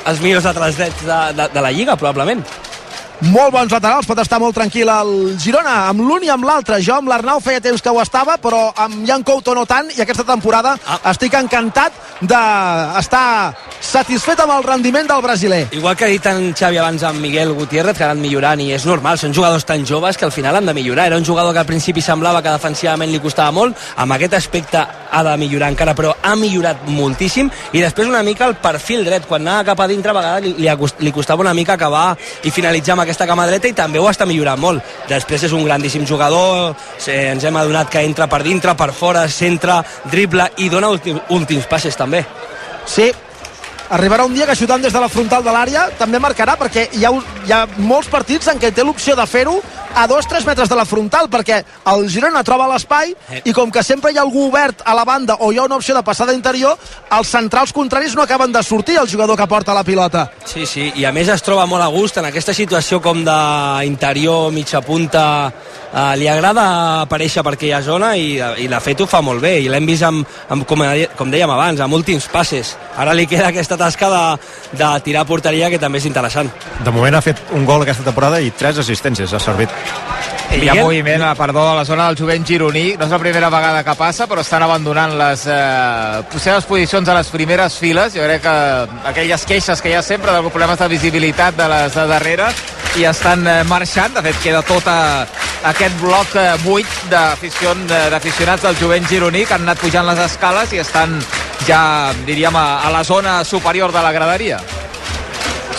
[0.05, 2.45] els millors laterals drets de, de, de la Lliga, probablement
[3.31, 6.81] molt bons laterals, pot estar molt tranquil el Girona, amb l'un i amb l'altre.
[6.83, 10.03] Jo amb l'Arnau feia temps que ho estava, però amb Jan Couto no tant, i
[10.03, 10.99] aquesta temporada ah.
[11.13, 15.63] estic encantat d'estar satisfet amb el rendiment del brasiler.
[15.73, 18.73] Igual que ha dit en Xavi abans amb Miguel Gutiérrez, que han anat millorant i
[18.75, 21.07] és normal, són jugadors tan joves que al final han de millorar.
[21.11, 24.83] Era un jugador que al principi semblava que defensivament li costava molt, amb aquest aspecte
[25.13, 29.27] ha de millorar encara, però ha millorat moltíssim i després una mica el perfil dret,
[29.29, 30.69] quan anava cap a dintre a vegades li,
[31.05, 34.25] li costava una mica acabar i finalitzar amb aquesta cama dreta i també ho està
[34.29, 34.95] millorant molt.
[35.11, 36.73] Després és un grandíssim jugador,
[37.13, 40.89] ens hem adonat que entra per dintre, per fora, centra, dribla i dona
[41.29, 42.25] últims passes també.
[42.89, 43.11] Sí,
[43.93, 47.05] arribarà un dia que xutant des de la frontal de l'àrea també marcarà perquè hi
[47.05, 47.13] ha,
[47.45, 49.61] hi ha molts partits en què té l'opció de fer-ho
[49.95, 51.63] a dos tres metres de la frontal perquè
[51.93, 53.41] el Girona troba l'espai Eh.
[53.45, 55.77] i com que sempre hi ha algú obert a la banda o hi ha una
[55.77, 56.77] opció de passada interior
[57.11, 60.93] els centrals contraris no acaben de sortir el jugador que porta la pilota Sí, sí,
[60.97, 65.53] i a més es troba molt a gust en aquesta situació com d'interior, mitja punta,
[65.93, 69.55] eh, li agrada aparèixer per aquella zona i, i de fet ho fa molt bé,
[69.63, 70.83] i l'hem vist amb, amb com,
[71.17, 72.75] com dèiem abans, amb últims passes.
[72.97, 74.23] Ara li queda aquesta tasca de,
[74.83, 76.51] de tirar a porteria que també és interessant.
[76.85, 79.71] De moment ha fet un gol aquesta temporada i tres assistències ha servit.
[80.53, 82.97] Hi ha moviment, eh, perdó, a la zona del jovent gironí.
[82.99, 87.17] No és la primera vegada que passa, però estan abandonant les eh, seves posicions a
[87.17, 88.13] les primeres files.
[88.15, 91.97] Jo crec que aquelles queixes que hi ha sempre de problemes de visibilitat de les
[91.97, 92.51] de darrere
[93.01, 94.13] i estan eh, marxant.
[94.19, 95.25] De fet, queda tot eh,
[95.73, 100.85] aquest bloc eh, buit d'aficionats del jovent gironí que han anat pujant les escales i
[100.85, 101.17] estan
[101.67, 104.61] ja, diríem, a, a la zona superior de la graderia.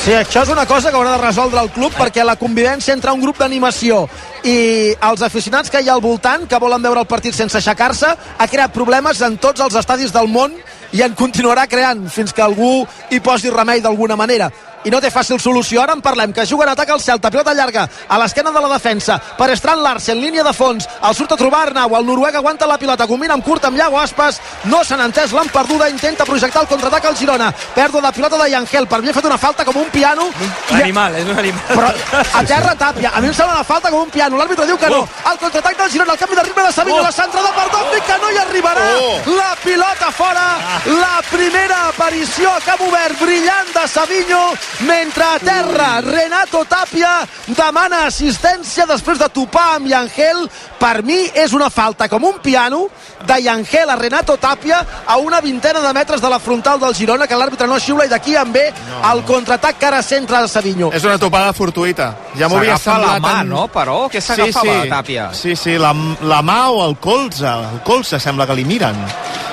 [0.03, 3.13] Sí, això és una cosa que haurà de resoldre el club perquè la convivència entre
[3.15, 4.01] un grup d'animació
[4.43, 4.55] i
[4.99, 8.47] els aficionats que hi ha al voltant que volen veure el partit sense aixecar-se ha
[8.51, 10.57] creat problemes en tots els estadis del món
[10.91, 14.51] i en continuarà creant fins que algú hi posi remei d'alguna manera
[14.83, 15.81] i no té fàcil solució.
[15.81, 18.69] Ara en parlem, que juga en atac el Celta, pilota llarga, a l'esquena de la
[18.73, 22.67] defensa, per Strand Larsen, línia de fons, el surt a trobar Arnau, el noruec aguanta
[22.67, 26.61] la pilota, combina amb curt amb Iago Aspas, no s'han entès, l'han perduda, intenta projectar
[26.63, 29.65] el contraatac al Girona, pèrdua de pilota de Yangel, per mi ha fet una falta
[29.65, 30.29] com un piano,
[30.71, 31.61] Un animal, és un animal.
[31.67, 31.91] però
[32.39, 34.89] a terra Tàpia, a mi em sembla una falta com un piano, l'àrbitre diu que
[34.89, 37.03] no, el contraatac del Girona, el canvi de ritme de Savinho, Oh.
[37.03, 39.21] la centrada per Dovnik, que no hi arribarà, Oh.
[39.37, 44.41] la pilota fora, la primera aparició a camp obert, brillant de Savinho,
[44.81, 50.47] mentre a terra Renato Tapia demana assistència després de topar amb Yangel,
[50.79, 52.87] per mi és una falta com un piano
[53.25, 57.27] de Yangel a Renato Tapia a una vintena de metres de la frontal del Girona,
[57.27, 58.65] que l'àrbitre no xiula i d'aquí en ve
[59.11, 60.91] el contraatac cara centre de Savinho.
[60.93, 62.13] És una topada fortuita.
[62.37, 63.21] Ja m'ho havia S'agafa la semblat...
[63.21, 63.67] mà, en- no?
[63.73, 65.29] Però què s'agafava Tàpia?
[65.33, 67.47] Sí, sí, la, la mà o el colze.
[67.47, 68.97] El colze sembla que li miren.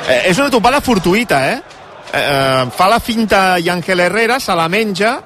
[0.08, 1.60] Eh, és una topada fortuita, eh?
[2.12, 5.20] Eh, eh fa la finta i Ángel Herrera, se la menja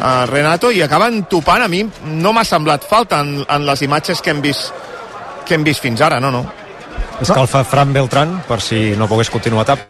[0.00, 1.62] a Renato i acaben topant.
[1.62, 4.72] A mi no m'ha semblat falta en, en les imatges que hem vist
[5.46, 6.44] que hem vist fins ara, no, no.
[7.20, 9.82] Escalfa Fran Beltran per si no pogués continuar tap.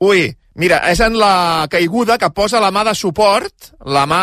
[0.00, 4.22] Ui, mira, és en la caiguda que posa la mà de suport, la mà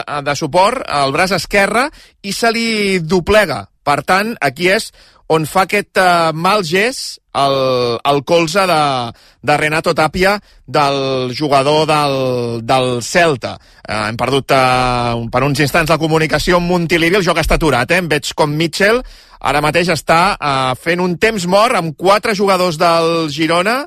[0.00, 1.86] de, de suport, al braç esquerre,
[2.22, 3.62] i se li doblega.
[3.84, 4.90] Per tant, aquí és
[5.32, 7.54] on fa aquest uh, mal gest el,
[8.04, 8.80] el colze de,
[9.42, 12.16] de Renato Tapia del jugador del,
[12.66, 13.56] del Celta.
[13.88, 17.90] Uh, hem perdut uh, per uns instants la comunicació amb Montilivi, el joc està aturat,
[17.90, 18.02] eh?
[18.04, 19.00] Em veig com Mitchell
[19.44, 23.82] ara mateix està uh, fent un temps mort amb quatre jugadors del Girona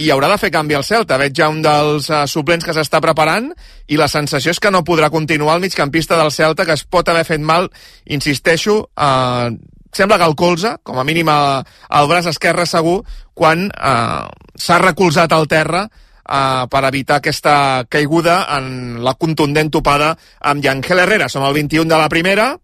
[0.00, 1.18] i haurà de fer canvi al Celta.
[1.20, 3.50] Veig ja un dels uh, suplents que s'està preparant
[3.90, 7.08] i la sensació és que no podrà continuar el migcampista del Celta, que es pot
[7.08, 7.68] haver fet mal,
[8.08, 9.50] insisteixo, uh,
[9.92, 13.00] sembla que el colze, com a mínim al braç esquerre segur,
[13.34, 14.24] quan uh,
[14.56, 21.04] s'ha recolzat al terra uh, per evitar aquesta caiguda en la contundent topada amb Yangel
[21.04, 21.28] Herrera.
[21.28, 22.54] Som al 21 de la primera,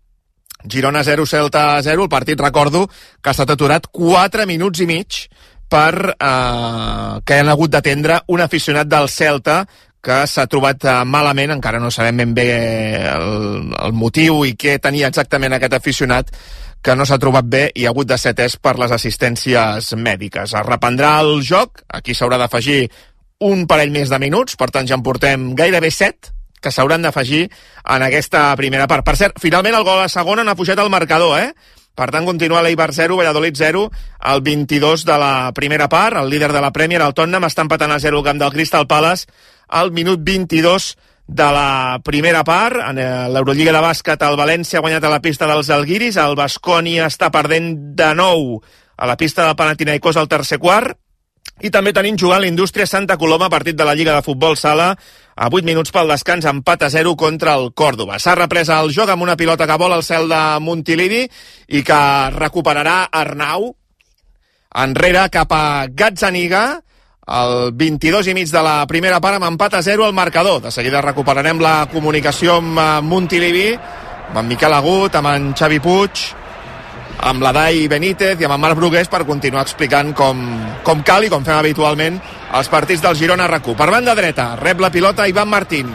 [0.64, 2.06] Girona 0, Celta 0.
[2.06, 2.86] El partit, recordo,
[3.20, 5.26] que ha estat aturat 4 minuts i mig
[5.68, 9.64] per eh, que han hagut d'atendre un aficionat del Celta
[10.06, 12.46] que s'ha trobat eh, malament, encara no sabem ben bé
[13.10, 16.30] el, el motiu i què tenia exactament aquest aficionat
[16.86, 20.54] que no s'ha trobat bé i ha hagut de ser atès per les assistències mèdiques.
[20.54, 22.86] Es reprendrà el joc, aquí s'haurà d'afegir
[23.46, 27.46] un parell més de minuts, per tant ja en portem gairebé 7 que s'hauran d'afegir
[27.46, 29.04] en aquesta primera part.
[29.06, 31.52] Per cert, finalment el gol a segona n'ha pujat el marcador, eh?
[31.96, 33.86] Per tant, continua l'Eibar 0, Valladolid 0,
[34.32, 36.20] el 22 de la primera part.
[36.20, 38.86] El líder de la Premier, el Tottenham, està empatant a 0 al camp del Crystal
[38.86, 39.24] Palace
[39.68, 40.92] al minut 22
[41.26, 42.82] de la primera part.
[42.90, 46.36] En eh, l'Eurolliga de bàsquet, el València ha guanyat a la pista dels Alguiris, el
[46.38, 48.60] Basconi està perdent de nou
[48.96, 50.96] a la pista del Panathinaikos al tercer quart,
[51.64, 54.90] i també tenim jugant l'Indústria Santa Coloma, partit de la Lliga de Futbol Sala,
[55.36, 58.16] a 8 minuts pel descans, empat a 0 contra el Còrdoba.
[58.18, 61.26] S'ha reprès el joc amb una pilota que vol al cel de Montilivi
[61.68, 62.00] i que
[62.32, 63.74] recuperarà Arnau
[64.76, 66.64] enrere cap a Gazzaniga,
[67.26, 70.60] el 22 i mig de la primera part amb empat a 0 al marcador.
[70.62, 73.70] De seguida recuperarem la comunicació amb eh, Montilivi,
[74.30, 76.22] amb en Miquel Agut, amb en Xavi Puig,
[77.26, 80.42] amb la Dai Benítez i amb en Marc Brugués per continuar explicant com,
[80.84, 82.20] com cal i com fem habitualment
[82.56, 83.76] els partits del Girona RAC1.
[83.76, 85.90] Per banda dreta, rep la pilota Ivan Martín.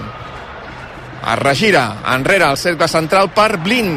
[1.21, 3.95] Es regira enrere al cercle central per Blin.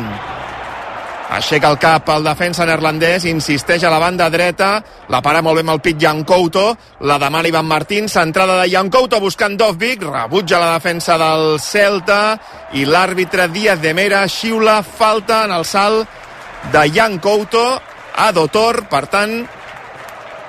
[1.34, 4.68] Aixeca el cap el defensa neerlandès, insisteix a la banda dreta,
[5.10, 9.20] la para molt bé amb el pit Couto, la demana Ivan Martín, centrada de Couto
[9.20, 12.38] buscant Dovvik, rebutja la defensa del Celta
[12.72, 16.08] i l'àrbitre Díaz de Mera xiula falta en el salt
[16.72, 17.80] de Couto
[18.16, 19.63] a Dotor, per tant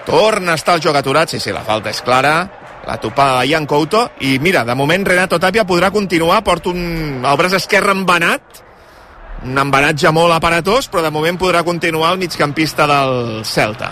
[0.06, 2.36] torna a estar el joc aturat, sí, sí, la falta és clara,
[2.86, 4.12] la topada de Jan Couto.
[4.22, 6.44] I mira, de moment Renato Tapia podrà continuar.
[6.44, 8.66] Porta un, el braç esquerre embanat
[9.46, 13.92] un embanatge molt aparatós però de moment podrà continuar el migcampista del Celta.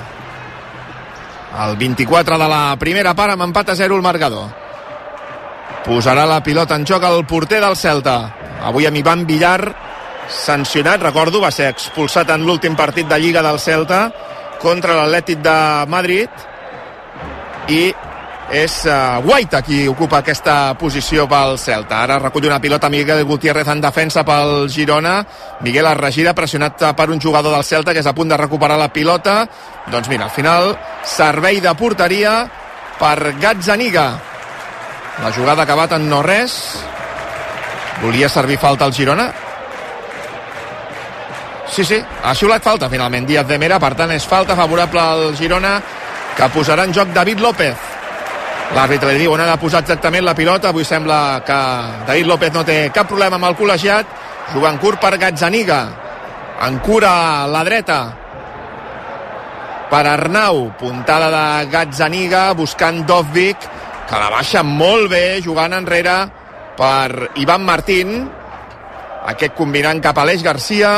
[1.64, 4.50] El 24 de la primera part amb empat a 0 el marcador.
[5.86, 8.18] Posarà la pilota en joc el porter del Celta.
[8.64, 9.60] Avui amb Ivan Villar
[10.32, 14.08] sancionat, recordo, va ser expulsat en l'últim partit de Lliga del Celta
[14.64, 15.60] contra l'Atlètic de
[15.92, 16.50] Madrid
[17.68, 17.84] i
[18.54, 22.04] és uh, Guaita qui ocupa aquesta posició pel Celta.
[22.04, 25.16] Ara recull una pilota Miguel Gutiérrez en defensa pel Girona.
[25.66, 28.92] Miguel Arregida pressionat per un jugador del Celta que és a punt de recuperar la
[28.94, 29.42] pilota.
[29.92, 32.36] Doncs mira, al final servei de porteria
[33.00, 34.08] per Gazzaniga.
[35.24, 36.60] La jugada ha acabat en no res.
[38.04, 39.32] Volia servir falta al Girona.
[41.74, 45.34] Sí, sí, ha xiulat falta finalment Díaz de Mera, per tant és falta favorable al
[45.36, 45.80] Girona
[46.38, 47.94] que posarà en joc David López
[48.74, 50.72] L'àrbitre li diu on ha de posar exactament la pilota.
[50.72, 51.58] Avui sembla que
[52.08, 54.16] David López no té cap problema amb el col·legiat.
[54.54, 55.82] Jugant curt per Gazzaniga.
[56.66, 57.12] En cura
[57.54, 58.00] la dreta
[59.92, 60.72] per Arnau.
[60.80, 63.68] Puntada de Gazzaniga buscant Dovvik,
[64.10, 66.18] que la baixa molt bé, jugant enrere
[66.78, 68.24] per Ivan Martín.
[69.30, 70.96] Aquest combinant cap a Aleix Garcia.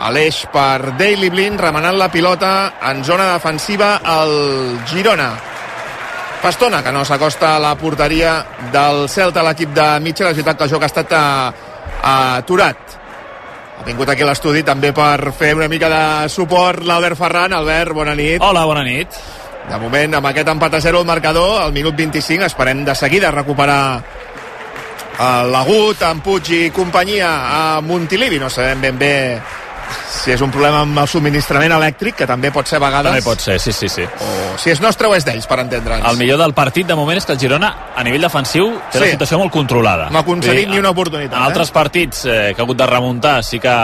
[0.00, 2.52] Aleix per Daily Blind, remenant la pilota
[2.88, 5.28] en zona defensiva el Girona.
[6.40, 8.38] Fa estona que no s'acosta a la porteria
[8.72, 10.30] del Celta, l'equip de Mitchell.
[10.30, 12.96] És veritat que el joc ha estat aturat.
[13.80, 17.52] Ha vingut aquí a l'estudi també per fer una mica de suport l'Albert Ferran.
[17.60, 18.40] Albert, bona nit.
[18.40, 19.20] Hola, bona nit.
[19.68, 23.30] De moment, amb aquest empat a 0 al marcador, al minut 25, esperem de seguida
[23.30, 24.00] recuperar
[25.52, 28.40] l'agut, en Puig i companyia a Montilivi.
[28.40, 29.16] No sabem ben bé
[30.10, 33.12] si és un problema amb el subministrament elèctric, que també pot ser a vegades...
[33.12, 34.04] També pot ser, sí, sí, sí.
[34.04, 36.04] O si és nostre o és d'ells, per entendre'ns.
[36.10, 39.04] El millor del partit, de moment, és que el Girona, a nivell defensiu, té sí.
[39.04, 40.10] la situació molt controlada.
[40.12, 41.38] No ha aconseguit ni una oportunitat.
[41.38, 41.76] En altres eh?
[41.76, 43.74] partits eh, que ha hagut de remuntar sí que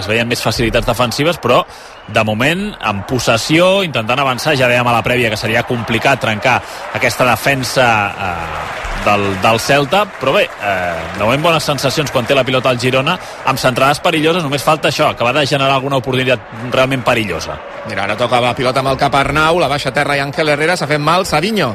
[0.00, 1.62] es veien més facilitats defensives, però
[2.10, 6.58] de moment, en possessió, intentant avançar, ja dèiem a la prèvia que seria complicat trencar
[6.98, 12.36] aquesta defensa eh, del, del Celta, però bé, eh, de moment bones sensacions quan té
[12.36, 13.16] la pilota al Girona,
[13.50, 17.58] amb centrades perilloses, només falta això, acabar de generar alguna oportunitat realment perillosa.
[17.88, 20.76] Mira, ara toca la pilota amb el cap Arnau, la baixa terra i Ángel Herrera,
[20.76, 21.74] s'ha fet mal, Savinho.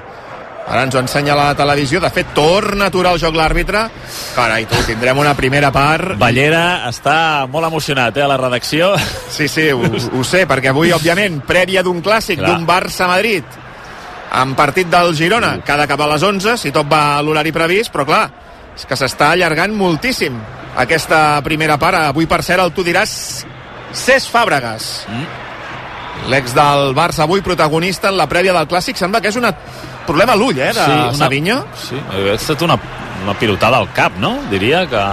[0.65, 1.99] Ara ens ho ensenya la televisió.
[2.01, 3.83] De fet, torna a aturar el joc l'àrbitre.
[4.33, 6.15] Carai, tu, tindrem una primera part...
[6.17, 8.95] Ballera està molt emocionat, eh, a la redacció.
[9.35, 13.61] Sí, sí, ho, ho sé, perquè avui, òbviament, prèvia d'un clàssic, d'un Barça-Madrid,
[14.33, 17.53] en partit del Girona, que ha d'acabar a les 11, si tot va a l'horari
[17.55, 18.25] previst, però clar,
[18.75, 20.35] és que s'està allargant moltíssim
[20.75, 22.01] aquesta primera part.
[22.11, 23.45] Avui, per cert, el tu diràs
[23.95, 25.05] Cesc Fàbregas.
[25.07, 25.43] Mm.
[26.31, 28.97] L'ex del Barça avui protagonista en la prèvia del Clàssic.
[28.99, 29.47] Sembla que és un
[30.07, 31.59] problema a l'ull, eh, de sí, una, Savinho.
[31.79, 32.77] Sí, ha estat una,
[33.23, 34.35] una pilotada al cap, no?
[34.51, 35.03] Diria que,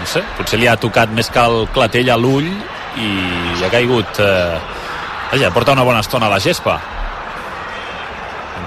[0.00, 2.48] no sé, potser li ha tocat més que el clatell a l'ull
[3.00, 3.10] i
[3.64, 4.22] ha caigut...
[4.22, 4.78] Eh,
[5.30, 6.80] vaja, porta una bona estona a la gespa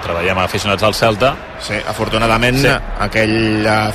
[0.04, 1.34] treballem aficionats del Celta.
[1.64, 2.72] Sí, afortunadament sí.
[3.06, 3.88] aquell uh,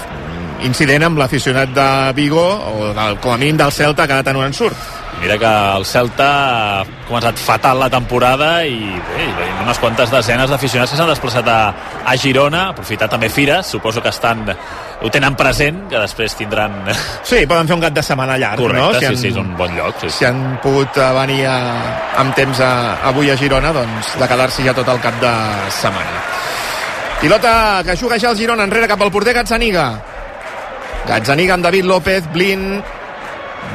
[0.67, 4.41] incident amb l'aficionat de Vigo, o del, com a mínim del Celta, ha quedat en
[4.41, 4.89] un ensurt.
[5.19, 6.27] Mira que el Celta
[6.79, 9.25] ha començat fatal la temporada i bé,
[9.65, 11.59] unes quantes desenes d'aficionats que s'han desplaçat a,
[12.07, 14.45] a Girona, aprofitar també Fires, suposo que estan
[15.01, 16.75] ho tenen present, que després tindran...
[17.29, 18.93] Sí, poden fer un cap de setmana llarg, Correcte, no?
[18.93, 19.99] Si sí, han, sí, és un bon lloc.
[20.03, 21.57] Sí, si han pogut eh, venir a,
[22.23, 22.71] amb temps a,
[23.11, 25.33] avui a Girona, doncs de quedar-s'hi ja tot el cap de
[25.81, 26.23] setmana.
[27.19, 27.53] Pilota
[27.83, 29.89] que juga ja el Girona enrere cap al porter Gazzaniga.
[31.07, 32.69] Gazzaniga amb David López, Blin,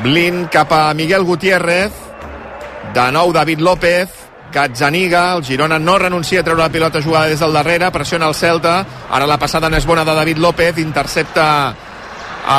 [0.02, 1.92] Blin cap a Miguel Gutiérrez.
[2.94, 4.20] De nou David López.
[4.54, 8.36] Gazzaniga, el Girona no renuncia a treure la pilota jugada des del darrere, pressiona el
[8.38, 8.74] Celta,
[9.10, 11.74] ara la passada no és bona de David López, intercepta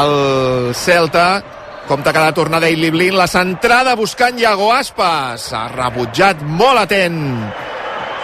[0.02, 1.42] el Celta,
[1.88, 6.84] compta que ha de tornar Daily Blin, la centrada buscant Iago Aspas, ha rebutjat molt
[6.84, 7.24] atent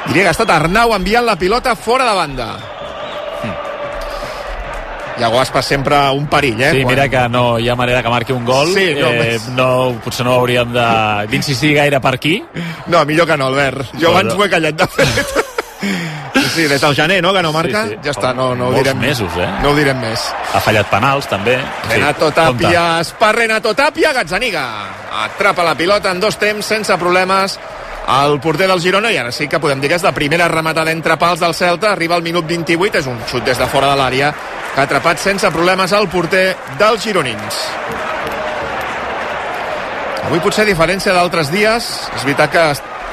[0.08, 2.48] Diria que ha estat Arnau enviant la pilota fora de banda.
[5.20, 6.72] Iago Aspas sempre un perill, eh?
[6.72, 8.74] Sí, mira que no hi ha manera que marqui un gol.
[8.74, 9.48] Sí, no, eh, més.
[9.50, 12.44] no, potser no hauríem de- d'insistir gaire per aquí.
[12.88, 13.92] No, millor que no, Albert.
[13.94, 14.40] Jo No, abans no.
[14.40, 15.28] ho he callat, de fet.
[16.54, 17.86] Sí, des del gener, no?, que no marca.
[17.86, 18.00] Sí, sí.
[18.04, 19.48] Ja està, no, no ho direm mesos, eh?
[19.64, 20.20] No ho direm més.
[20.54, 21.56] Ha fallat penals, també.
[21.90, 22.64] Renato Sí, compte.
[22.66, 24.66] Tapia, es per Renato Tapia, Gazzaniga.
[25.24, 27.58] Atrapa la pilota en dos temps, sense problemes,
[28.12, 30.92] el porter del Girona, i ara sí que podem dir que és la primera rematada
[30.92, 34.00] entre pals del Celta, arriba al minut 28, és un xut des de fora de
[34.00, 34.32] l'àrea,
[34.74, 36.46] que ha atrapat sense problemes el porter
[36.80, 37.60] dels gironins.
[40.28, 42.66] Avui potser a diferència d'altres dies, és veritat que,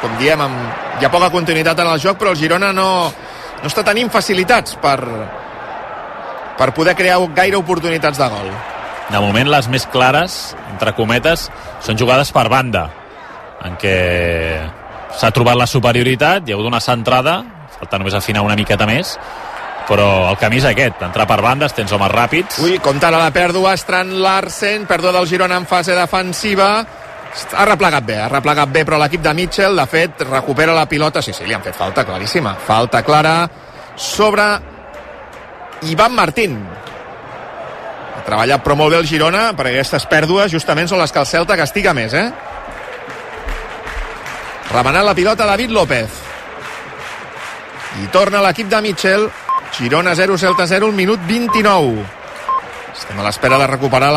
[0.02, 2.88] com diem, amb, hi ha poca continuïtat en el joc, però el Girona no,
[3.62, 4.98] no està tenint facilitats per,
[6.58, 8.50] per poder crear gaire oportunitats de gol.
[9.08, 11.46] De moment, les més clares, entre cometes,
[11.86, 12.88] són jugades per banda,
[13.64, 13.96] en què
[15.18, 17.40] s'ha trobat la superioritat, hi ha hagut una centrada,
[17.78, 19.16] falta només afinar una miqueta més,
[19.88, 22.60] però el camí és aquest, entrar per bandes, tens homes ràpids.
[22.64, 26.70] Ui, comptant a la pèrdua, Strand Larsen, pèrdua del Girona en fase defensiva,
[27.56, 31.22] ha replegat bé, ha replegat bé, però l'equip de Mitchell, de fet, recupera la pilota,
[31.24, 33.38] sí, sí, li han fet falta claríssima, falta clara
[33.96, 34.46] sobre
[35.88, 36.60] Ivan Martín.
[38.18, 41.28] Ha treballat però molt bé el Girona, perquè aquestes pèrdues justament són les que el
[41.28, 42.28] Celta castiga més, eh?
[44.70, 46.08] Remenant la pilota David López.
[48.02, 49.28] I torna l'equip de Mitchell.
[49.78, 52.04] Girona 0, Celta 0, el minut 29.
[52.92, 54.16] Estem a l'espera de recuperar la